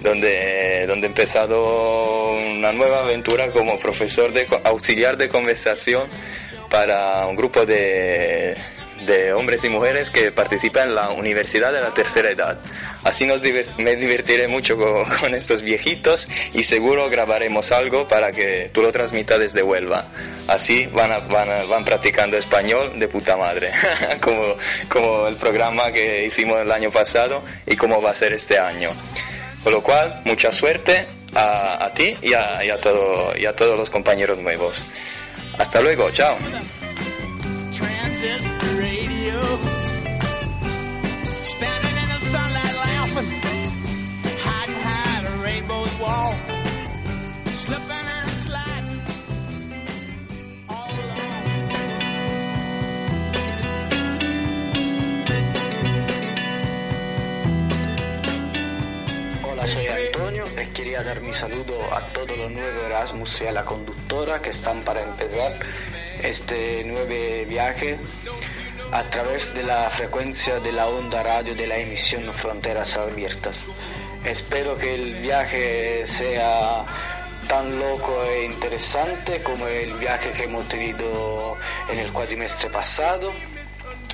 donde, 0.00 0.84
donde 0.86 1.04
he 1.04 1.10
empezado 1.10 2.30
una 2.30 2.70
nueva 2.70 3.00
aventura 3.00 3.50
como 3.50 3.76
profesor 3.80 4.32
de 4.32 4.46
auxiliar 4.62 5.16
de 5.16 5.28
conversación 5.28 6.04
para 6.70 7.26
un 7.26 7.34
grupo 7.34 7.66
de, 7.66 8.56
de 9.04 9.32
hombres 9.32 9.64
y 9.64 9.68
mujeres 9.68 10.10
que 10.10 10.30
participan 10.30 10.90
en 10.90 10.94
la 10.94 11.08
Universidad 11.10 11.72
de 11.72 11.80
la 11.80 11.92
Tercera 11.92 12.30
Edad. 12.30 12.56
Así 13.04 13.24
nos 13.24 13.40
me 13.78 13.96
divertiré 13.96 14.48
mucho 14.48 14.76
con, 15.20 15.34
estos 15.34 15.62
viejitos 15.62 16.28
y 16.54 16.64
seguro 16.64 17.08
grabaremos 17.08 17.72
algo 17.72 18.08
para 18.08 18.30
que 18.32 18.70
tú 18.72 18.82
lo 18.82 18.92
transmitas 18.92 19.38
desde 19.38 19.62
Huelva. 19.62 20.06
Así 20.46 20.86
van, 20.86 21.10
van, 21.28 21.68
van 21.68 21.84
practicando 21.84 22.36
español 22.36 22.98
de 22.98 23.08
puta 23.08 23.36
madre, 23.36 23.70
como, 24.20 24.56
como 24.88 25.28
el 25.28 25.36
programa 25.36 25.92
que 25.92 26.26
hicimos 26.26 26.60
el 26.60 26.72
año 26.72 26.90
pasado 26.90 27.42
y 27.66 27.76
como 27.76 28.00
va 28.00 28.10
a 28.10 28.14
ser 28.14 28.32
este 28.32 28.58
año. 28.58 28.90
Con 29.62 29.72
lo 29.72 29.82
cual, 29.82 30.22
mucha 30.24 30.50
suerte 30.50 31.06
a, 31.34 31.84
a 31.84 31.92
ti 31.92 32.14
y 32.22 32.32
a, 32.32 32.64
y, 32.64 32.70
a 32.70 32.80
todo, 32.80 33.36
y 33.36 33.44
a 33.46 33.54
todos 33.54 33.78
los 33.78 33.90
compañeros 33.90 34.38
nuevos. 34.38 34.76
Hasta 35.58 35.80
luego, 35.80 36.10
chao. 36.10 36.36
Quería 60.70 61.02
dar 61.02 61.20
mi 61.20 61.32
saludo 61.32 61.92
a 61.94 62.00
todos 62.12 62.36
los 62.36 62.50
nuevos 62.50 62.84
Erasmus 62.84 63.42
y 63.42 63.46
a 63.46 63.52
la 63.52 63.64
conductora 63.64 64.40
que 64.40 64.50
están 64.50 64.82
para 64.82 65.02
empezar 65.02 65.58
este 66.22 66.84
nuevo 66.84 67.48
viaje 67.48 67.98
a 68.92 69.04
través 69.04 69.54
de 69.54 69.62
la 69.62 69.88
frecuencia 69.90 70.60
de 70.60 70.72
la 70.72 70.88
onda 70.88 71.22
radio 71.22 71.54
de 71.54 71.66
la 71.66 71.76
emisión 71.78 72.32
Fronteras 72.32 72.96
Abiertas. 72.96 73.66
Espero 74.24 74.76
que 74.76 74.94
el 74.94 75.14
viaje 75.16 76.06
sea 76.06 76.84
tan 77.46 77.78
loco 77.78 78.24
e 78.24 78.44
interesante 78.44 79.42
como 79.42 79.66
el 79.66 79.94
viaje 79.94 80.32
que 80.32 80.44
hemos 80.44 80.66
tenido 80.68 81.56
en 81.88 81.98
el 81.98 82.12
cuatrimestre 82.12 82.68
pasado 82.70 83.32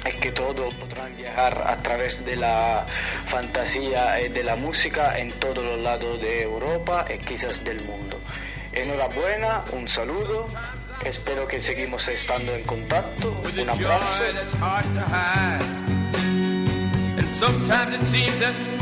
es 0.05 0.15
que 0.17 0.33
todos 0.33 0.75
podrán 0.75 1.17
viajar 1.17 1.63
a 1.67 1.83
través 1.83 2.25
de 2.25 2.37
la 2.37 2.87
fantasía 3.27 4.21
y 4.21 4.29
de 4.29 4.45
la 4.45 4.57
música 4.57 5.19
en 5.19 5.33
todos 5.33 5.65
los 5.65 5.79
lados 5.81 6.21
de 6.21 6.43
Europa 6.43 7.05
y 7.13 7.19
quizás 7.19 7.65
del 7.65 7.83
mundo. 7.85 8.21
Enhorabuena, 8.73 9.65
un 9.73 9.89
saludo, 9.89 10.49
espero 11.05 11.47
que 11.47 11.61
seguimos 11.61 12.09
estando 12.09 12.55
en 12.55 12.65
contacto, 12.65 13.41
un 13.45 13.71
abrazo. 13.71 14.25
And 17.17 17.31
sometimes 17.31 18.13
it 18.13 18.75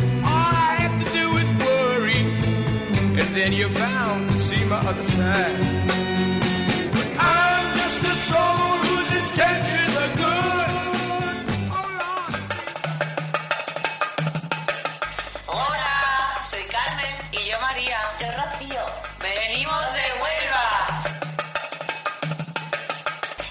yo 17.52 17.60
María. 17.60 17.98
Yo 18.18 18.26
Rocío. 18.32 18.84
Venimos 19.18 19.92
de 19.92 20.04
Huelva. 20.20 21.02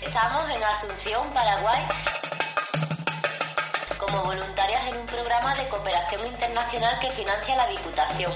Estamos 0.02 0.50
en 0.50 0.64
Asunción, 0.64 1.34
Paraguay, 1.34 1.82
como 3.98 4.24
voluntarias 4.24 4.88
en 4.88 4.98
un 4.98 5.06
programa 5.06 5.56
de 5.56 5.68
cooperación 5.70 6.26
internacional 6.26 7.00
que 7.00 7.12
financia 7.12 7.56
la 7.56 7.68
Diputación. 7.68 8.34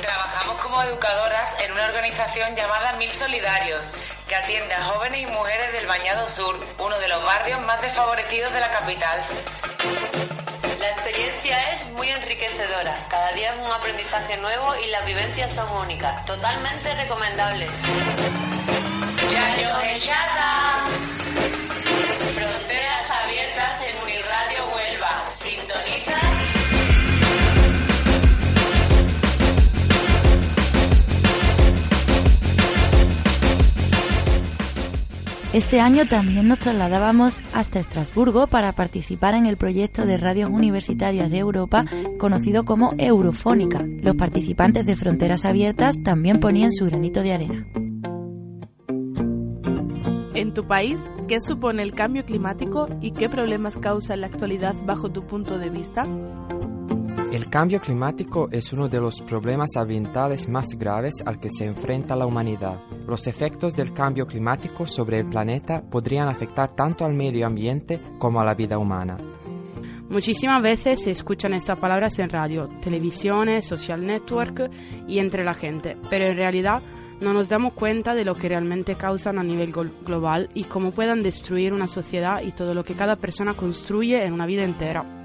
Trabajamos 0.00 0.62
como 0.62 0.82
educadoras 0.82 1.60
en 1.60 1.72
una 1.72 1.86
organización 1.86 2.54
llamada 2.54 2.92
Mil 2.94 3.12
Solidarios, 3.12 3.82
que 4.28 4.36
atiende 4.36 4.74
a 4.74 4.84
jóvenes 4.84 5.20
y 5.20 5.26
mujeres 5.26 5.72
del 5.72 5.86
Bañado 5.86 6.28
Sur, 6.28 6.58
uno 6.78 6.98
de 6.98 7.08
los 7.08 7.24
barrios 7.24 7.60
más 7.62 7.82
desfavorecidos 7.82 8.52
de 8.52 8.60
la 8.60 8.70
capital. 8.70 9.24
Experiencia 11.38 11.72
es 11.72 11.86
muy 11.92 12.08
enriquecedora. 12.08 13.06
Cada 13.08 13.30
día 13.30 13.52
es 13.52 13.58
un 13.60 13.70
aprendizaje 13.70 14.36
nuevo 14.38 14.74
y 14.84 14.90
las 14.90 15.06
vivencias 15.06 15.52
son 15.52 15.70
únicas. 15.76 16.24
Totalmente 16.26 16.92
recomendable. 16.96 17.68
Este 35.54 35.80
año 35.80 36.06
también 36.06 36.46
nos 36.46 36.58
trasladábamos 36.58 37.40
hasta 37.54 37.80
Estrasburgo 37.80 38.48
para 38.48 38.72
participar 38.72 39.34
en 39.34 39.46
el 39.46 39.56
proyecto 39.56 40.04
de 40.04 40.18
radios 40.18 40.50
universitarias 40.50 41.30
de 41.30 41.38
Europa 41.38 41.86
conocido 42.18 42.64
como 42.64 42.92
Eurofónica. 42.98 43.82
Los 44.02 44.14
participantes 44.16 44.84
de 44.84 44.94
Fronteras 44.94 45.46
Abiertas 45.46 46.02
también 46.02 46.38
ponían 46.38 46.70
su 46.70 46.84
granito 46.84 47.22
de 47.22 47.32
arena. 47.32 47.66
En 50.34 50.52
tu 50.52 50.66
país, 50.66 51.08
¿qué 51.28 51.40
supone 51.40 51.82
el 51.82 51.94
cambio 51.94 52.26
climático 52.26 52.86
y 53.00 53.12
qué 53.12 53.30
problemas 53.30 53.78
causa 53.78 54.12
en 54.12 54.20
la 54.20 54.26
actualidad 54.26 54.74
bajo 54.84 55.10
tu 55.10 55.26
punto 55.26 55.58
de 55.58 55.70
vista? 55.70 56.06
El 57.32 57.50
cambio 57.50 57.80
climático 57.80 58.48
es 58.50 58.72
uno 58.72 58.88
de 58.88 59.00
los 59.00 59.20
problemas 59.20 59.76
ambientales 59.76 60.48
más 60.48 60.68
graves 60.78 61.22
al 61.26 61.38
que 61.38 61.50
se 61.50 61.66
enfrenta 61.66 62.16
la 62.16 62.26
humanidad. 62.26 62.80
Los 63.06 63.26
efectos 63.26 63.74
del 63.74 63.92
cambio 63.92 64.26
climático 64.26 64.86
sobre 64.86 65.18
el 65.18 65.26
planeta 65.26 65.82
podrían 65.82 66.28
afectar 66.28 66.74
tanto 66.74 67.04
al 67.04 67.14
medio 67.14 67.46
ambiente 67.46 68.00
como 68.18 68.40
a 68.40 68.44
la 68.44 68.54
vida 68.54 68.78
humana. 68.78 69.18
Muchísimas 70.08 70.62
veces 70.62 71.02
se 71.02 71.10
escuchan 71.10 71.52
estas 71.52 71.78
palabras 71.78 72.18
en 72.18 72.30
radio, 72.30 72.66
televisión, 72.80 73.62
social 73.62 74.06
network 74.06 74.70
y 75.06 75.18
entre 75.18 75.44
la 75.44 75.52
gente, 75.52 75.98
pero 76.08 76.24
en 76.24 76.36
realidad 76.36 76.82
no 77.20 77.34
nos 77.34 77.48
damos 77.48 77.74
cuenta 77.74 78.14
de 78.14 78.24
lo 78.24 78.34
que 78.34 78.48
realmente 78.48 78.94
causan 78.94 79.38
a 79.38 79.42
nivel 79.42 79.72
global 79.72 80.48
y 80.54 80.64
cómo 80.64 80.92
puedan 80.92 81.22
destruir 81.22 81.74
una 81.74 81.88
sociedad 81.88 82.42
y 82.42 82.52
todo 82.52 82.72
lo 82.72 82.84
que 82.84 82.94
cada 82.94 83.16
persona 83.16 83.52
construye 83.54 84.24
en 84.24 84.32
una 84.32 84.46
vida 84.46 84.64
entera. 84.64 85.17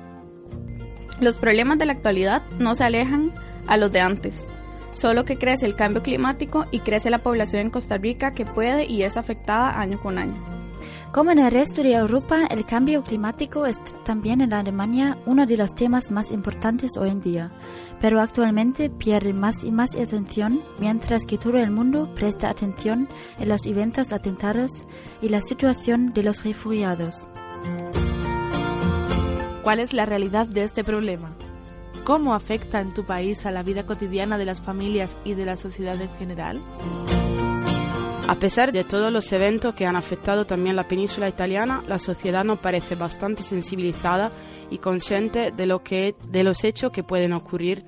Los 1.23 1.37
problemas 1.37 1.77
de 1.77 1.85
la 1.85 1.93
actualidad 1.93 2.41
no 2.59 2.75
se 2.75 2.83
alejan 2.83 3.31
a 3.65 3.77
los 3.77 3.93
de 3.93 4.01
antes, 4.01 4.45
solo 4.91 5.23
que 5.23 5.37
crece 5.37 5.65
el 5.65 5.73
cambio 5.73 6.03
climático 6.03 6.65
y 6.69 6.79
crece 6.79 7.09
la 7.09 7.19
población 7.19 7.61
en 7.61 7.69
Costa 7.69 7.97
Rica 7.97 8.33
que 8.33 8.45
puede 8.45 8.85
y 8.85 9.03
es 9.03 9.15
afectada 9.15 9.79
año 9.79 10.01
con 10.01 10.17
año. 10.17 10.35
Como 11.13 11.31
en 11.31 11.39
el 11.39 11.49
resto 11.49 11.81
de 11.81 11.93
Europa, 11.93 12.45
el 12.49 12.65
cambio 12.65 13.03
climático 13.03 13.65
es 13.65 13.77
también 14.03 14.41
en 14.41 14.51
Alemania 14.51 15.17
uno 15.25 15.45
de 15.45 15.55
los 15.55 15.73
temas 15.73 16.11
más 16.11 16.29
importantes 16.29 16.97
hoy 16.99 17.11
en 17.11 17.21
día, 17.21 17.51
pero 18.01 18.19
actualmente 18.19 18.89
pierde 18.89 19.31
más 19.31 19.63
y 19.63 19.71
más 19.71 19.95
atención 19.95 20.59
mientras 20.77 21.25
que 21.25 21.37
todo 21.37 21.57
el 21.57 21.71
mundo 21.71 22.13
presta 22.15 22.49
atención 22.49 23.07
en 23.39 23.47
los 23.47 23.65
eventos 23.65 24.11
atentados 24.11 24.71
y 25.21 25.29
la 25.29 25.39
situación 25.39 26.11
de 26.11 26.23
los 26.23 26.43
refugiados. 26.43 27.29
¿Cuál 29.63 29.79
es 29.79 29.93
la 29.93 30.05
realidad 30.05 30.45
de 30.45 30.65
este 30.65 30.83
problema? 30.83 31.37
¿Cómo 32.03 32.33
afecta 32.33 32.81
en 32.81 32.93
tu 32.93 33.05
país 33.05 33.45
a 33.45 33.51
la 33.51 33.63
vida 33.63 33.85
cotidiana 33.85 34.37
de 34.37 34.43
las 34.43 34.61
familias 34.61 35.15
y 35.23 35.35
de 35.35 35.45
la 35.45 35.55
sociedad 35.55 35.99
en 36.01 36.09
general? 36.17 36.61
A 38.27 38.35
pesar 38.35 38.73
de 38.73 38.83
todos 38.83 39.09
los 39.09 39.31
eventos 39.31 39.73
que 39.73 39.85
han 39.85 39.95
afectado 39.95 40.45
también 40.45 40.75
la 40.75 40.87
península 40.87 41.29
italiana, 41.29 41.81
la 41.87 41.97
sociedad 41.97 42.43
nos 42.43 42.59
parece 42.59 42.95
bastante 42.95 43.41
sensibilizada 43.41 44.31
y 44.69 44.79
consciente 44.79 45.51
de, 45.51 45.65
lo 45.65 45.81
que, 45.81 46.13
de 46.29 46.43
los 46.43 46.61
hechos 46.65 46.91
que 46.91 47.03
pueden 47.03 47.31
ocurrir. 47.31 47.85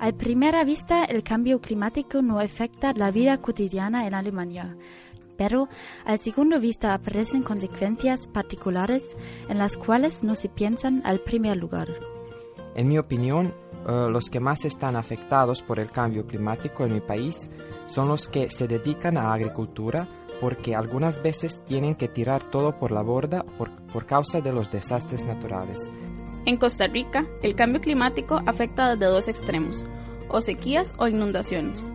A 0.00 0.10
primera 0.10 0.64
vista, 0.64 1.04
el 1.04 1.22
cambio 1.22 1.60
climático 1.60 2.22
no 2.22 2.40
afecta 2.40 2.92
la 2.92 3.12
vida 3.12 3.38
cotidiana 3.38 4.08
en 4.08 4.14
Alemania, 4.14 4.76
pero 5.36 5.68
al 6.04 6.18
segundo 6.18 6.60
vista 6.60 6.94
aparecen 6.94 7.42
consecuencias 7.42 8.26
particulares 8.26 9.16
en 9.48 9.58
las 9.58 9.76
cuales 9.76 10.24
no 10.24 10.34
se 10.34 10.48
piensan 10.48 11.02
al 11.04 11.20
primer 11.20 11.56
lugar. 11.56 11.88
En 12.74 12.88
mi 12.88 12.98
opinión, 12.98 13.54
uh, 13.86 14.08
los 14.08 14.30
que 14.30 14.40
más 14.40 14.64
están 14.64 14.96
afectados 14.96 15.62
por 15.62 15.78
el 15.78 15.90
cambio 15.90 16.26
climático 16.26 16.84
en 16.84 16.94
mi 16.94 17.00
país 17.00 17.50
son 17.88 18.08
los 18.08 18.28
que 18.28 18.50
se 18.50 18.66
dedican 18.66 19.16
a 19.16 19.32
agricultura 19.32 20.08
porque 20.40 20.74
algunas 20.74 21.22
veces 21.22 21.64
tienen 21.64 21.94
que 21.94 22.08
tirar 22.08 22.42
todo 22.42 22.78
por 22.78 22.90
la 22.90 23.02
borda 23.02 23.44
por, 23.56 23.70
por 23.86 24.06
causa 24.06 24.40
de 24.40 24.52
los 24.52 24.70
desastres 24.70 25.24
naturales. 25.24 25.78
En 26.46 26.56
Costa 26.56 26.86
Rica, 26.86 27.26
el 27.42 27.54
cambio 27.54 27.80
climático 27.80 28.40
afecta 28.44 28.96
desde 28.96 29.06
dos 29.06 29.28
extremos, 29.28 29.86
o 30.28 30.40
sequías 30.40 30.94
o 30.98 31.08
inundaciones. 31.08 31.88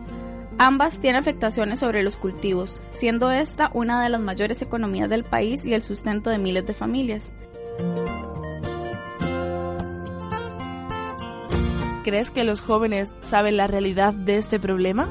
Ambas 0.62 0.98
tienen 1.00 1.18
afectaciones 1.18 1.78
sobre 1.78 2.02
los 2.02 2.18
cultivos, 2.18 2.82
siendo 2.90 3.30
esta 3.30 3.70
una 3.72 4.02
de 4.02 4.10
las 4.10 4.20
mayores 4.20 4.60
economías 4.60 5.08
del 5.08 5.24
país 5.24 5.64
y 5.64 5.72
el 5.72 5.80
sustento 5.80 6.28
de 6.28 6.36
miles 6.36 6.66
de 6.66 6.74
familias. 6.74 7.32
¿Crees 12.04 12.30
que 12.30 12.44
los 12.44 12.60
jóvenes 12.60 13.14
saben 13.22 13.56
la 13.56 13.68
realidad 13.68 14.12
de 14.12 14.36
este 14.36 14.60
problema? 14.60 15.08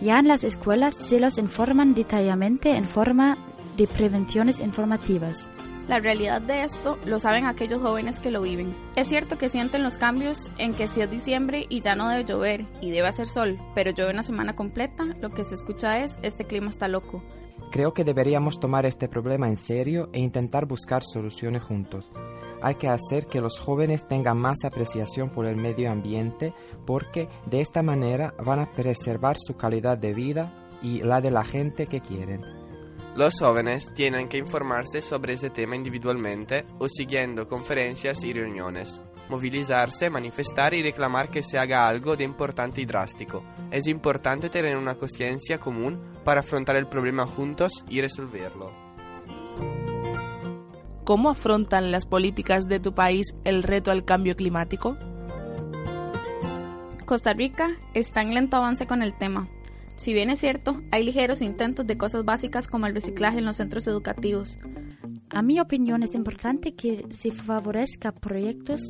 Ya 0.00 0.20
en 0.20 0.28
las 0.28 0.44
escuelas 0.44 0.96
se 0.96 1.18
los 1.18 1.36
informan 1.36 1.94
detalladamente 1.94 2.76
en 2.76 2.88
forma 2.88 3.36
de 3.76 3.88
prevenciones 3.88 4.60
informativas. 4.60 5.50
La 5.88 5.98
realidad 5.98 6.40
de 6.40 6.62
esto 6.62 6.98
lo 7.04 7.18
saben 7.18 7.44
aquellos 7.44 7.82
jóvenes 7.82 8.20
que 8.20 8.30
lo 8.30 8.42
viven. 8.42 8.72
Es 8.94 9.08
cierto 9.08 9.36
que 9.36 9.48
sienten 9.48 9.82
los 9.82 9.98
cambios 9.98 10.50
en 10.58 10.74
que 10.74 10.86
si 10.86 11.00
es 11.00 11.10
diciembre 11.10 11.66
y 11.68 11.80
ya 11.80 11.96
no 11.96 12.08
debe 12.08 12.24
llover 12.24 12.66
y 12.80 12.90
debe 12.90 13.08
hacer 13.08 13.26
sol, 13.26 13.56
pero 13.74 13.90
llueve 13.90 14.12
una 14.12 14.22
semana 14.22 14.54
completa, 14.54 15.04
lo 15.20 15.30
que 15.30 15.44
se 15.44 15.54
escucha 15.54 15.98
es 15.98 16.18
este 16.22 16.44
clima 16.44 16.68
está 16.68 16.86
loco. 16.86 17.22
Creo 17.72 17.94
que 17.94 18.04
deberíamos 18.04 18.60
tomar 18.60 18.86
este 18.86 19.08
problema 19.08 19.48
en 19.48 19.56
serio 19.56 20.08
e 20.12 20.20
intentar 20.20 20.66
buscar 20.66 21.02
soluciones 21.02 21.62
juntos. 21.62 22.10
Hay 22.62 22.76
que 22.76 22.88
hacer 22.88 23.26
que 23.26 23.40
los 23.40 23.58
jóvenes 23.58 24.06
tengan 24.06 24.38
más 24.38 24.64
apreciación 24.64 25.30
por 25.30 25.46
el 25.46 25.56
medio 25.56 25.90
ambiente 25.90 26.54
porque 26.86 27.28
de 27.46 27.60
esta 27.60 27.82
manera 27.82 28.34
van 28.44 28.60
a 28.60 28.66
preservar 28.66 29.36
su 29.36 29.56
calidad 29.56 29.98
de 29.98 30.14
vida 30.14 30.52
y 30.80 31.00
la 31.00 31.20
de 31.20 31.32
la 31.32 31.44
gente 31.44 31.86
que 31.86 32.00
quieren. 32.00 32.61
Los 33.14 33.38
jóvenes 33.38 33.92
tienen 33.94 34.26
que 34.26 34.38
informarse 34.38 35.02
sobre 35.02 35.34
ese 35.34 35.50
tema 35.50 35.76
individualmente 35.76 36.64
o 36.78 36.88
siguiendo 36.88 37.46
conferencias 37.46 38.24
y 38.24 38.32
reuniones. 38.32 39.00
movilizarse, 39.28 40.10
manifestar 40.10 40.74
y 40.74 40.82
reclamar 40.82 41.30
que 41.30 41.42
se 41.42 41.56
haga 41.56 41.86
algo 41.86 42.16
de 42.16 42.24
importante 42.24 42.82
y 42.82 42.84
drástico. 42.84 43.42
Es 43.70 43.86
importante 43.86 44.50
tener 44.50 44.76
una 44.76 44.96
conciencia 44.96 45.58
común 45.58 46.00
para 46.22 46.40
afrontar 46.40 46.76
el 46.76 46.86
problema 46.86 47.26
juntos 47.26 47.72
y 47.88 48.02
resolverlo. 48.02 48.72
¿Cómo 51.04 51.30
afrontan 51.30 51.92
las 51.92 52.04
políticas 52.04 52.64
de 52.64 52.78
tu 52.78 52.94
país 52.94 53.34
el 53.44 53.62
reto 53.62 53.90
al 53.90 54.04
cambio 54.04 54.36
climático? 54.36 54.98
Costa 57.06 57.32
Rica 57.32 57.70
está 57.94 58.22
en 58.22 58.34
lento 58.34 58.56
avance 58.56 58.86
con 58.86 59.02
el 59.02 59.16
tema. 59.16 59.48
Si 60.02 60.12
bien 60.12 60.30
es 60.30 60.40
cierto, 60.40 60.82
hay 60.90 61.04
ligeros 61.04 61.40
intentos 61.42 61.86
de 61.86 61.96
cosas 61.96 62.24
básicas 62.24 62.66
como 62.66 62.88
el 62.88 62.94
reciclaje 62.94 63.38
en 63.38 63.44
los 63.44 63.58
centros 63.58 63.86
educativos. 63.86 64.58
A 65.30 65.42
mi 65.42 65.60
opinión 65.60 66.02
es 66.02 66.16
importante 66.16 66.74
que 66.74 67.06
se 67.10 67.30
favorezca 67.30 68.10
proyectos 68.10 68.80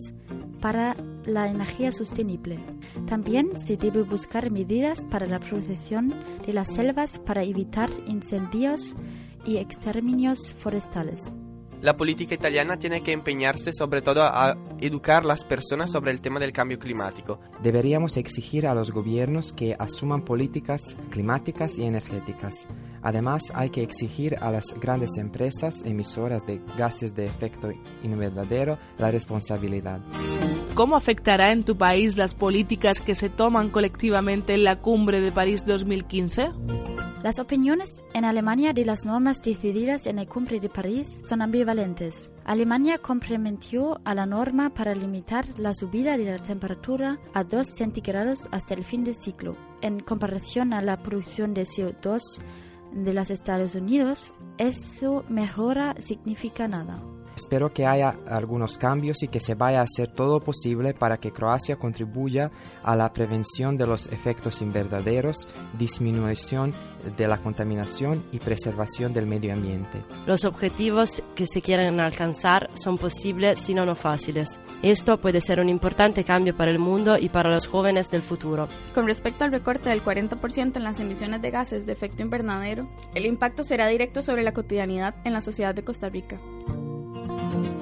para 0.63 0.97
la 1.27 1.49
energía 1.49 1.93
sostenible. 1.93 2.61
También 3.07 3.61
se 3.61 3.77
debe 3.77 4.05
buscar 4.05 4.51
medidas 4.51 5.05
para 5.05 5.27
la 5.27 5.39
protección 5.39 6.15
de 6.47 6.55
las 6.55 6.73
selvas 6.75 7.19
para 7.19 7.43
evitar 7.43 7.91
incendios 8.07 8.97
y 9.45 9.59
exterminios 9.59 10.55
forestales. 10.55 11.31
La 11.83 11.97
política 11.97 12.37
italiana 12.37 12.78
tiene 12.78 13.01
que 13.01 13.11
empeñarse 13.11 13.72
sobre 13.72 14.03
todo 14.03 14.22
a 14.22 14.57
educar 14.80 15.24
a 15.24 15.26
las 15.26 15.43
personas 15.43 15.91
sobre 15.91 16.12
el 16.12 16.20
tema 16.20 16.39
del 16.39 16.53
cambio 16.53 16.78
climático. 16.78 17.41
Deberíamos 17.61 18.16
exigir 18.16 18.68
a 18.68 18.74
los 18.74 18.93
gobiernos 18.93 19.53
que 19.53 19.74
asuman 19.76 20.22
políticas 20.22 20.97
climáticas 21.11 21.78
y 21.78 21.85
energéticas. 21.85 22.68
Además, 23.03 23.42
hay 23.55 23.70
que 23.70 23.82
exigir 23.82 24.36
a 24.40 24.50
las 24.50 24.64
grandes 24.80 25.18
empresas 25.18 25.82
emisoras 25.84 26.46
de 26.46 26.61
gases 26.78 27.14
de 27.14 27.26
efecto 27.26 27.70
invernadero 28.03 28.78
la 28.98 29.11
responsabilidad. 29.11 30.00
¿Cómo 30.74 30.96
afectará 30.96 31.53
en 31.53 31.64
tu 31.64 31.76
país 31.76 32.16
las 32.16 32.34
políticas 32.34 33.00
que 33.00 33.14
se 33.14 33.28
toman 33.28 33.70
colectivamente 33.70 34.55
en 34.55 34.64
la 34.64 34.80
cumbre 34.80 35.20
de 35.20 35.32
París 35.32 35.64
2015? 35.66 36.50
Las 37.22 37.38
opiniones 37.38 38.03
en 38.14 38.24
Alemania 38.24 38.72
de 38.72 38.84
las 38.84 39.05
normas 39.05 39.40
decididas 39.42 40.09
en 40.09 40.16
la 40.16 40.26
cumbre 40.26 40.59
de 40.59 40.68
París 40.68 41.20
son 41.24 41.40
ambivalentes. 41.40 42.32
Alemania 42.44 42.98
complementó 42.98 44.00
a 44.05 44.12
la 44.16 44.26
norma 44.26 44.70
para 44.70 44.92
limitar 44.92 45.46
la 45.57 45.72
subida 45.72 46.16
de 46.16 46.24
la 46.24 46.42
temperatura 46.42 47.20
a 47.32 47.44
2 47.44 47.68
centígrados 47.68 48.48
hasta 48.50 48.74
el 48.74 48.82
fin 48.82 49.05
del 49.05 49.14
ciclo. 49.14 49.57
En 49.82 50.00
comparación 50.00 50.72
a 50.72 50.82
la 50.82 50.96
producción 50.96 51.55
de 51.55 51.62
CO2 51.62 52.20
de 52.93 53.12
los 53.14 53.30
Estados 53.30 53.74
Unidos, 53.74 54.34
eso 54.59 55.24
mejora 55.28 55.95
significa 55.99 56.68
nada. 56.68 57.03
Espero 57.37 57.72
que 57.72 57.87
haya 57.87 58.16
algunos 58.26 58.78
cambios 58.78 59.22
y 59.22 59.28
que 59.28 59.41
se 59.41 59.55
vaya 59.55 59.80
a 59.80 59.85
hacer 59.85 60.09
todo 60.09 60.41
posible 60.41 60.95
para 60.95 61.18
que 61.18 61.33
Croacia 61.33 61.76
contribuya 61.76 62.51
a 62.83 62.97
la 62.97 63.12
prevención 63.12 63.76
de 63.76 63.87
los 63.87 64.09
efectos 64.09 64.62
invernaderos, 64.62 65.49
disminución 65.78 66.72
de 67.16 67.26
la 67.26 67.39
contaminación 67.39 68.24
y 68.33 68.39
preservación 68.39 69.12
del 69.12 69.26
medio 69.26 69.53
ambiente. 69.53 70.03
Los 70.26 70.45
objetivos 70.45 71.22
que 71.35 71.47
se 71.47 71.61
quieren 71.61 72.01
alcanzar 72.01 72.70
son 72.74 72.99
posibles, 72.99 73.59
sino 73.59 73.85
no 73.85 73.97
fáciles. 73.97 74.61
Esto 74.83 75.20
puede 75.20 75.41
ser 75.41 75.61
un 75.61 75.68
importante 75.68 76.24
cambio 76.24 76.57
para 76.57 76.70
el 76.70 76.78
mundo 76.78 77.18
y 77.18 77.28
para 77.28 77.51
los 77.51 77.66
jóvenes 77.66 78.11
del 78.11 78.22
futuro. 78.22 78.68
Con 78.95 79.07
respecto 79.07 79.45
al 79.45 79.53
recorte 79.53 79.89
del 79.89 80.03
40% 80.03 80.76
en 80.76 80.85
las 80.85 81.01
emisiones 81.01 81.43
de 81.43 81.51
gases 81.51 81.87
de 81.87 81.93
efecto 81.93 82.22
invernadero, 82.22 82.89
el 83.14 83.26
impacto 83.26 83.64
será 83.64 83.89
directo 83.89 84.22
sobre 84.22 84.43
la 84.43 84.53
cotidianidad 84.53 85.14
en 85.24 85.33
la 85.33 85.41
sociedad 85.41 85.74
de 85.74 85.85
Costa 85.85 86.09
Rica. 86.09 86.39
Hola 87.53 87.82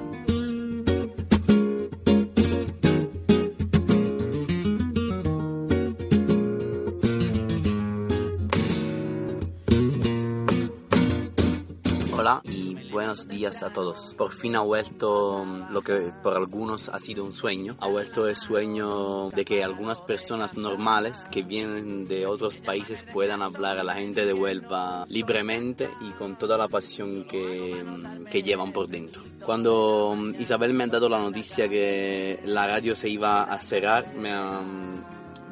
buenos 13.21 13.39
días 13.39 13.63
a 13.63 13.69
todos. 13.71 14.15
Por 14.17 14.31
fin 14.31 14.55
ha 14.55 14.61
vuelto 14.61 15.45
lo 15.69 15.81
que 15.81 16.11
por 16.23 16.35
algunos 16.35 16.89
ha 16.89 16.97
sido 16.97 17.23
un 17.23 17.33
sueño. 17.33 17.75
Ha 17.79 17.87
vuelto 17.87 18.27
el 18.27 18.35
sueño 18.35 19.29
de 19.29 19.45
que 19.45 19.63
algunas 19.63 20.01
personas 20.01 20.57
normales 20.57 21.25
que 21.29 21.43
vienen 21.43 22.07
de 22.07 22.25
otros 22.25 22.57
países 22.57 23.05
puedan 23.13 23.41
hablar 23.41 23.77
a 23.77 23.83
la 23.83 23.93
gente 23.93 24.25
de 24.25 24.33
Huelva 24.33 25.05
libremente 25.07 25.89
y 26.01 26.11
con 26.11 26.35
toda 26.35 26.57
la 26.57 26.67
pasión 26.67 27.25
que, 27.25 27.83
que 28.31 28.41
llevan 28.41 28.71
por 28.71 28.87
dentro. 28.87 29.21
Cuando 29.45 30.15
Isabel 30.39 30.73
me 30.73 30.85
ha 30.85 30.87
dado 30.87 31.07
la 31.09 31.19
noticia 31.19 31.69
que 31.69 32.39
la 32.45 32.65
radio 32.65 32.95
se 32.95 33.09
iba 33.09 33.43
a 33.43 33.59
cerrar, 33.59 34.15
me 34.15 34.31
ha 34.31 34.61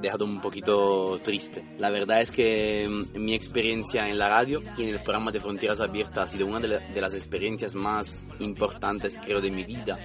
dejado 0.02 0.26
un 0.26 0.42
poquito 0.42 1.20
triste. 1.24 1.64
La 1.78 1.90
verdad 1.90 2.22
es 2.22 2.32
que 2.32 2.88
mm, 2.88 3.20
mi 3.20 3.34
experiencia 3.34 4.08
en 4.08 4.18
la 4.18 4.30
radio 4.30 4.62
y 4.78 4.84
en 4.84 4.96
el 4.96 5.02
programa 5.02 5.32
de 5.32 5.40
Fronteras 5.40 5.82
Abiertas 5.82 6.30
ha 6.30 6.32
sido 6.32 6.48
una 6.48 6.60
de, 6.60 6.80
de 6.80 7.02
las 7.02 7.14
experiencias 7.14 7.76
más 7.76 8.26
importantes 8.40 9.20
creo 9.24 9.42
de 9.42 9.52
mi 9.52 9.64
vida 9.64 9.98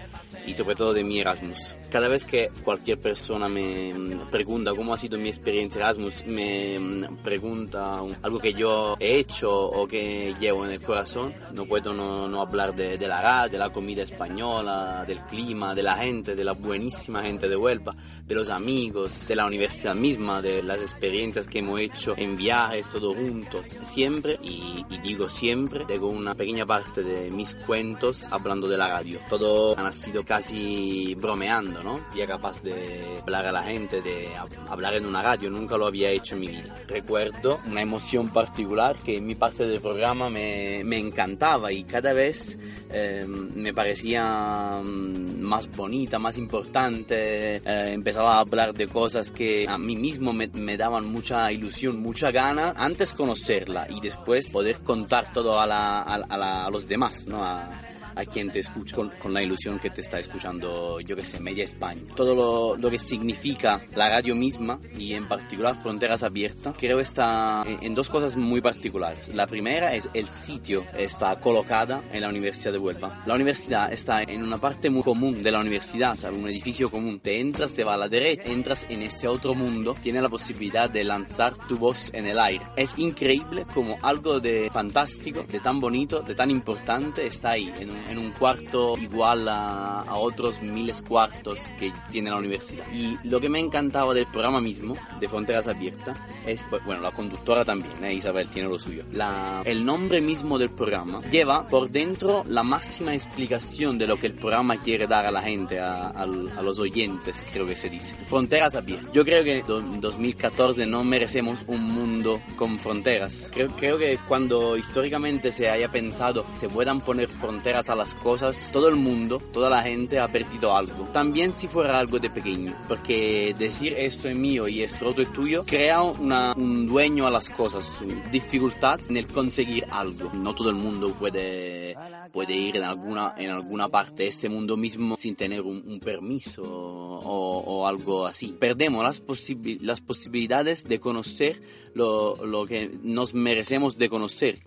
y 0.46 0.54
sobre 0.54 0.74
todo 0.74 0.92
de 0.92 1.04
mi 1.04 1.20
Erasmus. 1.20 1.74
Cada 1.90 2.08
vez 2.08 2.24
que 2.26 2.50
cualquier 2.64 2.98
persona 3.00 3.48
me 3.48 3.94
mm, 3.94 4.30
pregunta 4.30 4.72
cómo 4.74 4.92
ha 4.94 4.98
sido 4.98 5.16
mi 5.18 5.28
experiencia 5.28 5.80
Erasmus, 5.80 6.24
me 6.26 6.78
mm, 6.78 7.16
pregunta 7.22 8.02
un- 8.02 8.16
algo 8.22 8.38
que 8.38 8.52
yo 8.52 8.96
he 9.00 9.18
hecho 9.18 9.50
o 9.52 9.86
que 9.86 10.34
llevo 10.40 10.64
en 10.64 10.72
el 10.72 10.80
corazón, 10.80 11.34
no 11.52 11.64
puedo 11.66 11.92
no, 11.94 12.28
no 12.28 12.40
hablar 12.40 12.74
de, 12.74 12.98
de 12.98 13.06
la 13.06 13.20
radio, 13.22 13.52
de 13.52 13.58
la 13.58 13.72
comida 13.72 14.02
española, 14.02 15.04
del 15.06 15.20
clima, 15.22 15.74
de 15.74 15.82
la 15.82 15.96
gente, 15.96 16.34
de 16.34 16.44
la 16.44 16.52
buenísima 16.52 17.22
gente 17.22 17.48
de 17.48 17.56
Huelva, 17.56 17.94
de 18.26 18.34
los 18.34 18.48
amigos, 18.50 19.26
de 19.28 19.36
la 19.36 19.46
universidad 19.46 19.94
misma, 19.94 20.40
de 20.42 20.62
las 20.62 20.80
experiencias 20.80 21.46
que 21.46 21.58
hemos 21.60 21.78
hecho 21.80 22.14
en 22.16 22.36
viajes, 22.36 22.88
todos 22.88 23.14
juntos. 23.16 23.66
Siempre, 23.82 24.38
y, 24.42 24.84
y 24.90 24.98
digo 24.98 25.28
siempre, 25.28 25.84
tengo 25.86 26.08
una 26.08 26.34
pequeña 26.34 26.66
parte 26.66 27.02
de 27.02 27.30
mis 27.30 27.54
cuentos 27.54 28.26
hablando 28.30 28.68
de 28.68 28.78
la 28.78 28.88
radio. 28.88 29.20
Todo 29.28 29.78
ha 29.78 29.82
nacido 29.82 30.24
casi 30.38 31.14
bromeando, 31.14 31.80
¿no? 31.84 32.00
Ya 32.16 32.26
capaz 32.26 32.60
de 32.60 32.74
hablar 33.22 33.46
a 33.46 33.52
la 33.52 33.62
gente, 33.62 34.02
de 34.02 34.30
hab- 34.36 34.50
hablar 34.68 34.94
en 34.94 35.06
una 35.06 35.22
radio, 35.22 35.48
nunca 35.48 35.76
lo 35.78 35.86
había 35.86 36.10
hecho 36.10 36.34
en 36.34 36.40
mi 36.40 36.48
vida. 36.48 36.74
Recuerdo 36.88 37.60
una 37.66 37.82
emoción 37.82 38.30
particular 38.30 38.96
que 38.96 39.18
en 39.18 39.26
mi 39.26 39.36
parte 39.36 39.64
del 39.64 39.80
programa 39.80 40.28
me, 40.30 40.82
me 40.84 40.98
encantaba 40.98 41.70
y 41.70 41.84
cada 41.84 42.12
vez 42.12 42.58
eh, 42.90 43.24
me 43.28 43.72
parecía 43.72 44.80
mm, 44.82 45.40
más 45.40 45.68
bonita, 45.70 46.18
más 46.18 46.36
importante. 46.36 47.56
Eh, 47.64 47.92
empezaba 47.92 48.34
a 48.34 48.40
hablar 48.40 48.74
de 48.74 48.88
cosas 48.88 49.30
que 49.30 49.66
a 49.68 49.78
mí 49.78 49.94
mismo 49.94 50.32
me, 50.32 50.48
me 50.48 50.76
daban 50.76 51.04
mucha 51.06 51.52
ilusión, 51.52 52.00
mucha 52.02 52.32
gana 52.32 52.72
antes 52.76 53.14
conocerla 53.14 53.86
y 53.88 54.00
después 54.00 54.50
poder 54.50 54.78
contar 54.80 55.32
todo 55.32 55.60
a, 55.60 55.66
la- 55.66 56.02
a, 56.02 56.14
a 56.16 56.36
la- 56.36 56.64
a 56.66 56.70
los 56.70 56.88
demás, 56.88 57.28
¿no? 57.28 57.44
A, 57.44 57.70
a 58.16 58.24
quien 58.24 58.50
te 58.50 58.60
escucha 58.60 58.96
con, 58.96 59.10
con 59.10 59.32
la 59.32 59.42
ilusión 59.42 59.78
que 59.78 59.90
te 59.90 60.00
está 60.00 60.18
escuchando, 60.18 61.00
yo 61.00 61.16
que 61.16 61.24
sé, 61.24 61.40
media 61.40 61.64
España. 61.64 62.02
Todo 62.14 62.34
lo, 62.34 62.76
lo 62.76 62.90
que 62.90 62.98
significa 62.98 63.80
la 63.94 64.08
radio 64.08 64.34
misma 64.34 64.80
y 64.98 65.14
en 65.14 65.26
particular 65.26 65.80
Fronteras 65.82 66.22
Abiertas, 66.22 66.74
creo 66.78 67.00
está 67.00 67.64
en, 67.66 67.78
en 67.82 67.94
dos 67.94 68.08
cosas 68.08 68.36
muy 68.36 68.60
particulares. 68.60 69.34
La 69.34 69.46
primera 69.46 69.94
es 69.94 70.08
el 70.14 70.26
sitio, 70.28 70.84
está 70.96 71.38
colocada 71.40 72.02
en 72.12 72.20
la 72.22 72.28
Universidad 72.28 72.72
de 72.72 72.78
Huelva. 72.78 73.22
La 73.26 73.34
universidad 73.34 73.92
está 73.92 74.22
en 74.22 74.42
una 74.42 74.58
parte 74.58 74.90
muy 74.90 75.02
común 75.02 75.42
de 75.42 75.52
la 75.52 75.60
universidad, 75.60 76.16
¿sabes? 76.16 76.38
un 76.38 76.48
edificio 76.48 76.90
común. 76.90 77.20
Te 77.20 77.40
entras, 77.40 77.74
te 77.74 77.84
va 77.84 77.94
a 77.94 77.98
la 77.98 78.08
derecha, 78.08 78.44
entras 78.44 78.86
en 78.88 79.02
ese 79.02 79.28
otro 79.28 79.54
mundo, 79.54 79.96
tienes 80.02 80.22
la 80.22 80.28
posibilidad 80.28 80.90
de 80.90 81.04
lanzar 81.04 81.54
tu 81.68 81.78
voz 81.78 82.10
en 82.12 82.26
el 82.26 82.38
aire. 82.38 82.64
Es 82.76 82.94
increíble 82.98 83.66
como 83.72 83.98
algo 84.02 84.40
de 84.40 84.70
fantástico, 84.70 85.44
de 85.50 85.60
tan 85.60 85.80
bonito, 85.80 86.22
de 86.22 86.34
tan 86.34 86.50
importante 86.50 87.26
está 87.26 87.50
ahí, 87.50 87.72
en 87.78 87.90
un, 87.90 88.03
en 88.10 88.18
un 88.18 88.30
cuarto 88.32 88.96
igual 88.98 89.48
a, 89.48 90.00
a 90.02 90.16
otros 90.16 90.60
miles 90.62 91.02
cuartos 91.02 91.60
que 91.78 91.92
tiene 92.10 92.30
la 92.30 92.36
universidad. 92.36 92.84
Y 92.92 93.16
lo 93.24 93.40
que 93.40 93.48
me 93.48 93.60
encantaba 93.60 94.14
del 94.14 94.26
programa 94.26 94.60
mismo, 94.60 94.96
de 95.20 95.28
Fronteras 95.28 95.68
Abiertas, 95.68 96.16
es, 96.46 96.66
bueno, 96.84 97.00
la 97.02 97.10
conductora 97.10 97.64
también, 97.64 98.04
¿eh? 98.04 98.12
Isabel 98.14 98.48
tiene 98.48 98.68
lo 98.68 98.78
suyo. 98.78 99.04
La, 99.12 99.62
el 99.64 99.84
nombre 99.84 100.20
mismo 100.20 100.58
del 100.58 100.70
programa 100.70 101.20
lleva 101.30 101.66
por 101.68 101.90
dentro 101.90 102.44
la 102.46 102.62
máxima 102.62 103.14
explicación 103.14 103.98
de 103.98 104.06
lo 104.06 104.18
que 104.18 104.26
el 104.26 104.34
programa 104.34 104.76
quiere 104.76 105.06
dar 105.06 105.26
a 105.26 105.30
la 105.30 105.42
gente, 105.42 105.80
a, 105.80 106.08
a- 106.08 106.22
a 106.22 106.62
los 106.62 106.78
oyentes, 106.78 107.44
creo 107.52 107.66
que 107.66 107.76
se 107.76 107.88
dice. 107.90 108.14
Fronteras 108.26 108.74
abiertas. 108.76 109.12
Yo 109.12 109.24
creo 109.24 109.42
que 109.44 109.58
en 109.66 110.00
2014 110.00 110.86
no 110.86 111.04
merecemos 111.04 111.60
un 111.66 111.82
mundo 111.82 112.40
con 112.56 112.78
fronteras. 112.78 113.50
Creo, 113.52 113.68
creo 113.76 113.98
que 113.98 114.18
cuando 114.28 114.76
históricamente 114.76 115.52
se 115.52 115.68
haya 115.70 115.88
pensado 115.90 116.44
se 116.58 116.68
puedan 116.68 117.00
poner 117.00 117.28
fronteras 117.28 117.88
a 117.88 117.93
las 117.96 118.14
cosas, 118.14 118.70
todo 118.72 118.88
el 118.88 118.96
mundo, 118.96 119.40
toda 119.52 119.70
la 119.70 119.82
gente 119.82 120.18
ha 120.18 120.28
perdido 120.28 120.76
algo. 120.76 121.08
También 121.12 121.52
si 121.52 121.68
fuera 121.68 121.98
algo 121.98 122.18
de 122.18 122.30
pequeño, 122.30 122.74
porque 122.88 123.54
decir 123.58 123.94
esto 123.96 124.28
es 124.28 124.36
mío 124.36 124.68
y 124.68 124.82
esto 124.82 125.14
es 125.16 125.32
tuyo 125.32 125.64
crea 125.66 126.02
una, 126.02 126.54
un 126.54 126.86
dueño 126.86 127.26
a 127.26 127.30
las 127.30 127.48
cosas, 127.50 127.98
dificultad 128.32 129.00
en 129.08 129.16
el 129.16 129.26
conseguir 129.26 129.86
algo. 129.90 130.30
No 130.34 130.54
todo 130.54 130.70
el 130.70 130.76
mundo 130.76 131.14
puede, 131.14 131.96
puede 132.32 132.54
ir 132.54 132.76
en 132.76 132.84
alguna, 132.84 133.34
en 133.36 133.50
alguna 133.50 133.88
parte 133.88 134.24
de 134.24 134.28
este 134.28 134.48
mundo 134.48 134.76
mismo 134.76 135.16
sin 135.16 135.36
tener 135.36 135.62
un, 135.62 136.00
permiso 136.00 136.62
o, 136.62 137.58
o, 137.60 137.86
algo 137.86 138.26
así. 138.26 138.56
Perdemos 138.58 139.04
las, 139.04 139.20
posibi 139.20 139.78
las 139.78 140.00
posibilidades 140.00 140.84
de 140.84 141.00
conocer 141.00 141.62
lo, 141.94 142.44
lo 142.44 142.66
que 142.66 142.90
nos 143.02 143.34
merecemos 143.34 143.96
de 143.96 144.08
conocer. 144.08 144.58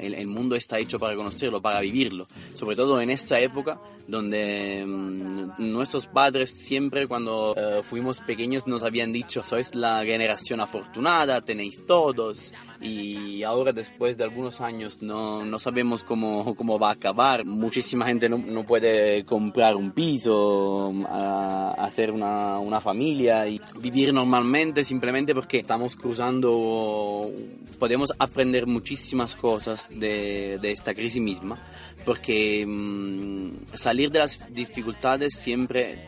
El, 0.00 0.14
el, 0.14 0.26
mundo 0.26 0.54
está 0.54 0.78
hecho 0.78 0.98
para 0.98 1.16
conocerlo, 1.16 1.60
para 1.60 1.80
vivirlo. 1.80 2.28
Sobre 2.54 2.76
todo 2.76 3.00
en 3.00 3.10
esta 3.10 3.40
época 3.40 3.80
donde 4.06 4.82
um, 4.84 5.50
nuestros 5.58 6.06
padres 6.06 6.50
siempre 6.50 7.06
cuando 7.06 7.52
uh, 7.52 7.82
fuimos 7.82 8.20
pequeños 8.20 8.66
nos 8.66 8.82
habían 8.82 9.12
dicho 9.12 9.42
sois 9.42 9.74
la 9.74 10.02
generación 10.04 10.60
afortunada, 10.60 11.42
tenéis 11.42 11.84
todos 11.84 12.54
y 12.80 13.42
ahora 13.42 13.72
después 13.72 14.16
de 14.16 14.24
algunos 14.24 14.60
años 14.60 15.02
no, 15.02 15.44
no 15.44 15.58
sabemos 15.58 16.04
cómo, 16.04 16.54
cómo 16.54 16.78
va 16.78 16.90
a 16.90 16.92
acabar. 16.92 17.44
Muchísima 17.44 18.06
gente 18.06 18.28
no, 18.28 18.38
no 18.38 18.64
puede 18.64 19.24
comprar 19.24 19.74
un 19.74 19.90
piso, 19.90 20.94
a, 21.08 21.74
hacer 21.78 22.10
una, 22.12 22.58
una 22.58 22.80
familia 22.80 23.48
y 23.48 23.60
vivir 23.80 24.14
normalmente 24.14 24.84
simplemente 24.84 25.34
porque 25.34 25.58
estamos 25.58 25.96
cruzando, 25.96 27.30
podemos 27.78 28.12
aprender 28.18 28.66
muchísimas 28.66 29.34
cosas 29.34 29.47
de, 29.90 30.58
de 30.60 30.72
esta 30.72 30.94
crisis 30.94 31.22
misma 31.22 31.58
porque 32.04 32.64
mmm, 32.66 33.50
salir 33.74 34.10
de 34.10 34.20
las 34.20 34.40
dificultades 34.52 35.34
siempre 35.34 36.06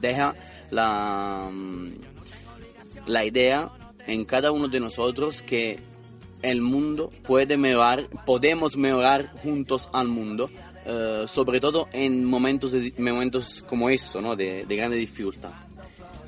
deja 0.00 0.34
la, 0.70 1.50
la 3.06 3.24
idea 3.24 3.70
en 4.06 4.24
cada 4.24 4.52
uno 4.52 4.68
de 4.68 4.80
nosotros 4.80 5.42
que 5.42 5.78
el 6.42 6.62
mundo 6.62 7.10
puede 7.24 7.56
mejorar, 7.56 8.08
podemos 8.24 8.76
mejorar 8.76 9.32
juntos 9.42 9.88
al 9.92 10.08
mundo, 10.08 10.50
uh, 10.86 11.26
sobre 11.26 11.60
todo 11.60 11.88
en 11.92 12.24
momentos, 12.24 12.72
momentos 12.96 13.64
como 13.68 13.90
eso, 13.90 14.20
¿no? 14.20 14.36
de, 14.36 14.64
de 14.66 14.76
grande 14.76 14.96
dificultad. 14.96 15.67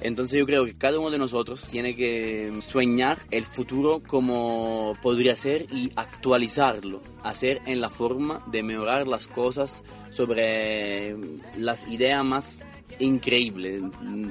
Entonces 0.01 0.38
yo 0.38 0.46
creo 0.46 0.64
que 0.64 0.76
cada 0.76 0.98
uno 0.98 1.11
de 1.11 1.18
nosotros 1.18 1.62
tiene 1.70 1.94
que 1.94 2.53
soñar 2.62 3.18
el 3.30 3.44
futuro 3.44 4.03
como 4.07 4.96
podría 5.03 5.36
ser 5.36 5.66
y 5.70 5.92
actualizarlo, 5.96 7.03
hacer 7.22 7.61
en 7.66 7.80
la 7.80 7.90
forma 7.90 8.42
de 8.51 8.62
mejorar 8.62 9.07
las 9.07 9.26
cosas 9.26 9.84
sobre 10.11 11.16
las 11.57 11.86
ideas 11.88 12.24
más 12.24 12.64
increíbles. 12.99 13.82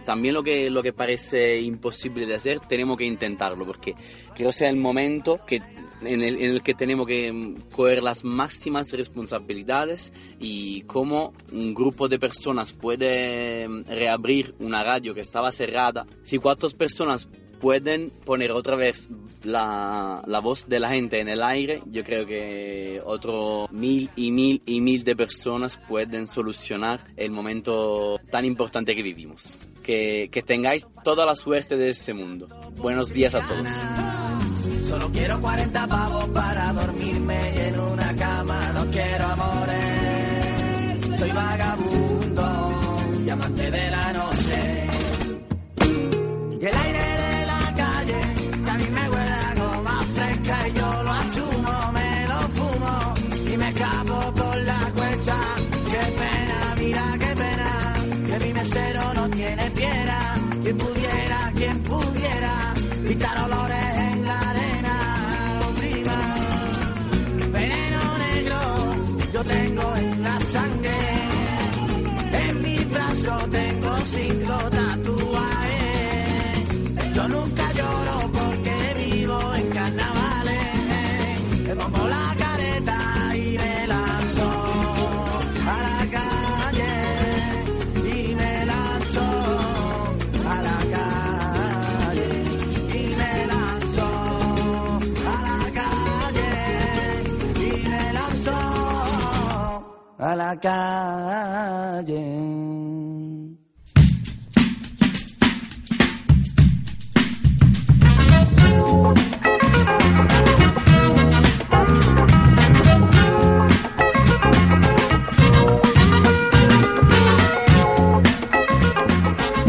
También 0.06 0.34
lo 0.34 0.44
que, 0.44 0.70
lo 0.70 0.84
que 0.84 0.94
parece 0.94 1.60
imposible 1.62 2.26
de 2.26 2.36
hacer, 2.36 2.60
tenemos 2.60 2.98
que 2.98 3.06
intentarlo, 3.06 3.66
porque 3.66 3.96
creo 4.36 4.50
que 4.50 4.54
sea 4.54 4.70
el 4.70 4.78
momento 4.78 5.40
que 5.46 5.62
en 6.02 6.22
el, 6.22 6.36
en 6.38 6.52
el, 6.52 6.64
que 6.64 6.74
tenemos 6.74 7.06
que 7.08 7.56
coger 7.76 8.02
las 8.04 8.24
máximas 8.24 8.92
responsabilidades 8.92 10.14
y 10.40 10.82
cómo 10.84 11.34
un 11.52 11.74
grupo 11.74 12.08
de 12.08 12.20
personas 12.20 12.72
puede 12.74 13.68
reabrir 13.88 14.56
una 14.60 14.84
radio 14.84 15.14
que 15.14 15.22
estaba 15.22 15.52
cerrada. 15.52 16.06
Si 16.24 16.38
cuatro 16.38 16.70
personas 16.70 17.28
pueden 17.60 18.12
poner 18.26 18.52
otra 18.52 18.76
vez 18.76 19.10
la, 19.44 20.22
la, 20.26 20.40
voz 20.40 20.68
de 20.68 20.80
la 20.80 20.90
gente 20.90 21.20
en 21.20 21.30
el 21.30 21.42
aire, 21.44 21.82
yo 21.90 22.04
creo 22.04 22.26
que 22.26 23.02
otro 23.06 23.68
mil 23.72 24.10
y 24.16 24.32
mil 24.32 24.62
y 24.66 24.82
mil 24.82 25.04
de 25.04 25.16
personas 25.16 25.78
pueden 25.78 26.28
solucionar 26.28 27.00
el 27.16 27.32
momento 27.32 28.20
tan 28.30 28.46
importante 28.46 28.96
que 28.96 29.04
vivimos. 29.04 29.58
Que, 29.84 30.30
que 30.32 30.44
tengáis 30.44 30.88
toda 31.04 31.26
la 31.26 31.36
suerte 31.36 31.76
de 31.76 31.90
ese 31.90 32.14
mundo. 32.14 32.48
Buenos 32.78 33.12
días 33.12 33.34
a 33.34 33.42
todos. 33.42 33.68
Solo 34.88 35.12
quiero 35.12 35.40
40 35.40 35.88
pavos 35.88 36.26
para 36.30 36.74
dormirme 36.74 37.68
en 37.68 37.80
una 37.80 38.16
cama 38.16 38.72
no 38.74 38.86
quiero 38.92 39.26
amores. 39.26 41.20
Soy 41.20 41.32
vagabundo 41.32 42.70
y 43.26 43.30
amante 43.30 43.72
de 43.72 43.92
la 43.92 44.14
noche. 44.14 44.88
Y 46.62 46.66
el 46.66 46.76
aire 46.76 47.09
tengo 69.44 69.96
en 69.96 70.24
la 70.24 70.40
sangre. 70.40 70.92
En 72.32 72.62
mi 72.62 72.78
brazo 72.86 73.38
tengo 73.50 73.98
cinco 74.06 74.39
a 100.50 100.56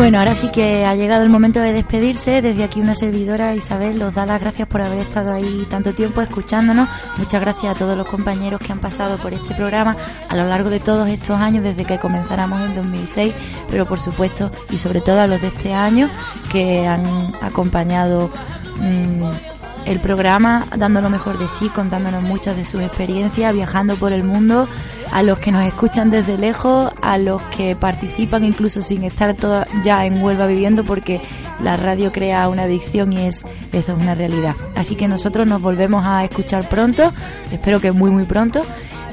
Bueno, 0.00 0.18
ahora 0.18 0.34
sí 0.34 0.48
que 0.50 0.86
ha 0.86 0.94
llegado 0.94 1.24
el 1.24 1.28
momento 1.28 1.60
de 1.60 1.74
despedirse. 1.74 2.40
Desde 2.40 2.64
aquí 2.64 2.80
una 2.80 2.94
servidora, 2.94 3.54
Isabel, 3.54 4.02
os 4.02 4.14
da 4.14 4.24
las 4.24 4.40
gracias 4.40 4.66
por 4.66 4.80
haber 4.80 5.00
estado 5.00 5.30
ahí 5.30 5.66
tanto 5.68 5.92
tiempo 5.92 6.22
escuchándonos. 6.22 6.88
Muchas 7.18 7.38
gracias 7.38 7.74
a 7.74 7.78
todos 7.78 7.98
los 7.98 8.08
compañeros 8.08 8.62
que 8.62 8.72
han 8.72 8.78
pasado 8.78 9.18
por 9.18 9.34
este 9.34 9.54
programa 9.54 9.94
a 10.26 10.36
lo 10.36 10.46
largo 10.46 10.70
de 10.70 10.80
todos 10.80 11.06
estos 11.10 11.38
años, 11.38 11.62
desde 11.62 11.84
que 11.84 11.98
comenzáramos 11.98 12.62
en 12.62 12.76
2006, 12.76 13.34
pero 13.70 13.84
por 13.84 14.00
supuesto 14.00 14.50
y 14.70 14.78
sobre 14.78 15.02
todo 15.02 15.20
a 15.20 15.26
los 15.26 15.42
de 15.42 15.48
este 15.48 15.74
año 15.74 16.08
que 16.50 16.86
han 16.86 17.34
acompañado 17.42 18.30
mmm, 18.76 19.59
el 19.86 20.00
programa, 20.00 20.66
dando 20.76 21.00
lo 21.00 21.10
mejor 21.10 21.38
de 21.38 21.48
sí, 21.48 21.68
contándonos 21.68 22.22
muchas 22.22 22.56
de 22.56 22.64
sus 22.64 22.82
experiencias, 22.82 23.54
viajando 23.54 23.96
por 23.96 24.12
el 24.12 24.24
mundo, 24.24 24.68
a 25.12 25.22
los 25.22 25.38
que 25.38 25.52
nos 25.52 25.64
escuchan 25.64 26.10
desde 26.10 26.38
lejos, 26.38 26.92
a 27.02 27.18
los 27.18 27.42
que 27.42 27.76
participan 27.76 28.44
incluso 28.44 28.82
sin 28.82 29.04
estar 29.04 29.36
ya 29.82 30.04
en 30.04 30.22
Huelva 30.22 30.46
viviendo, 30.46 30.84
porque 30.84 31.20
la 31.62 31.76
radio 31.76 32.12
crea 32.12 32.48
una 32.48 32.62
adicción 32.62 33.12
y 33.12 33.26
es 33.26 33.44
eso 33.72 33.92
es 33.92 33.98
una 33.98 34.14
realidad. 34.14 34.54
Así 34.74 34.96
que 34.96 35.08
nosotros 35.08 35.46
nos 35.46 35.60
volvemos 35.60 36.06
a 36.06 36.24
escuchar 36.24 36.68
pronto, 36.68 37.12
espero 37.50 37.80
que 37.80 37.92
muy 37.92 38.10
muy 38.10 38.24
pronto, 38.24 38.62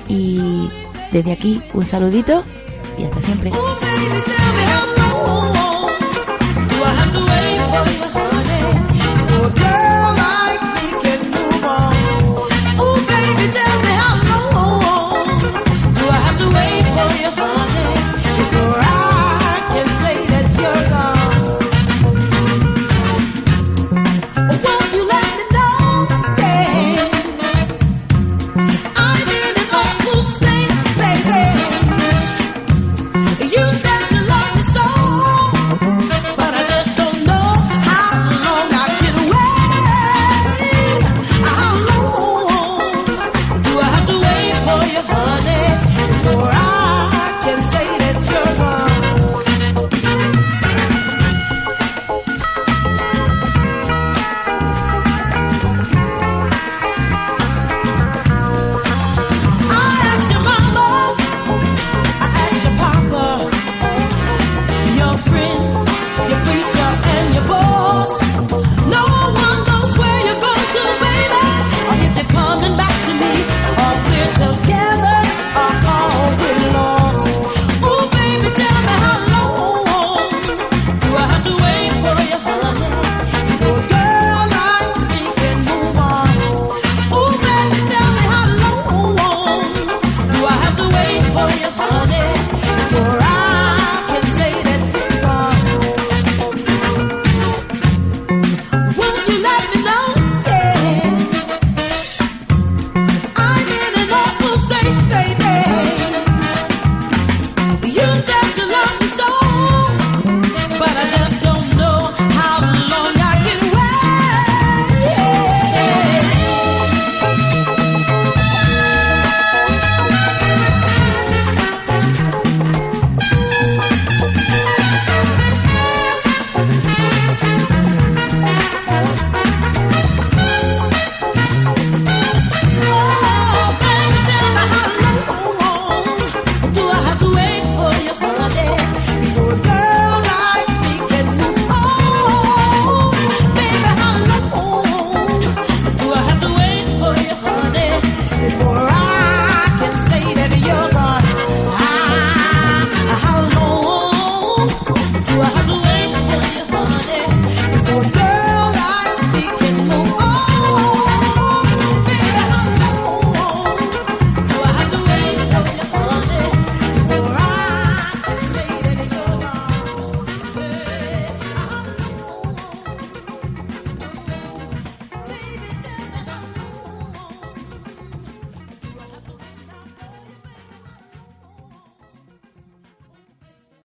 y 0.08 0.70
desde 1.12 1.32
aquí 1.32 1.62
un 1.74 1.86
saludito 1.86 2.44
y 2.98 3.04
hasta 3.04 3.22
siempre. 3.22 3.52
Oh, 3.54 5.67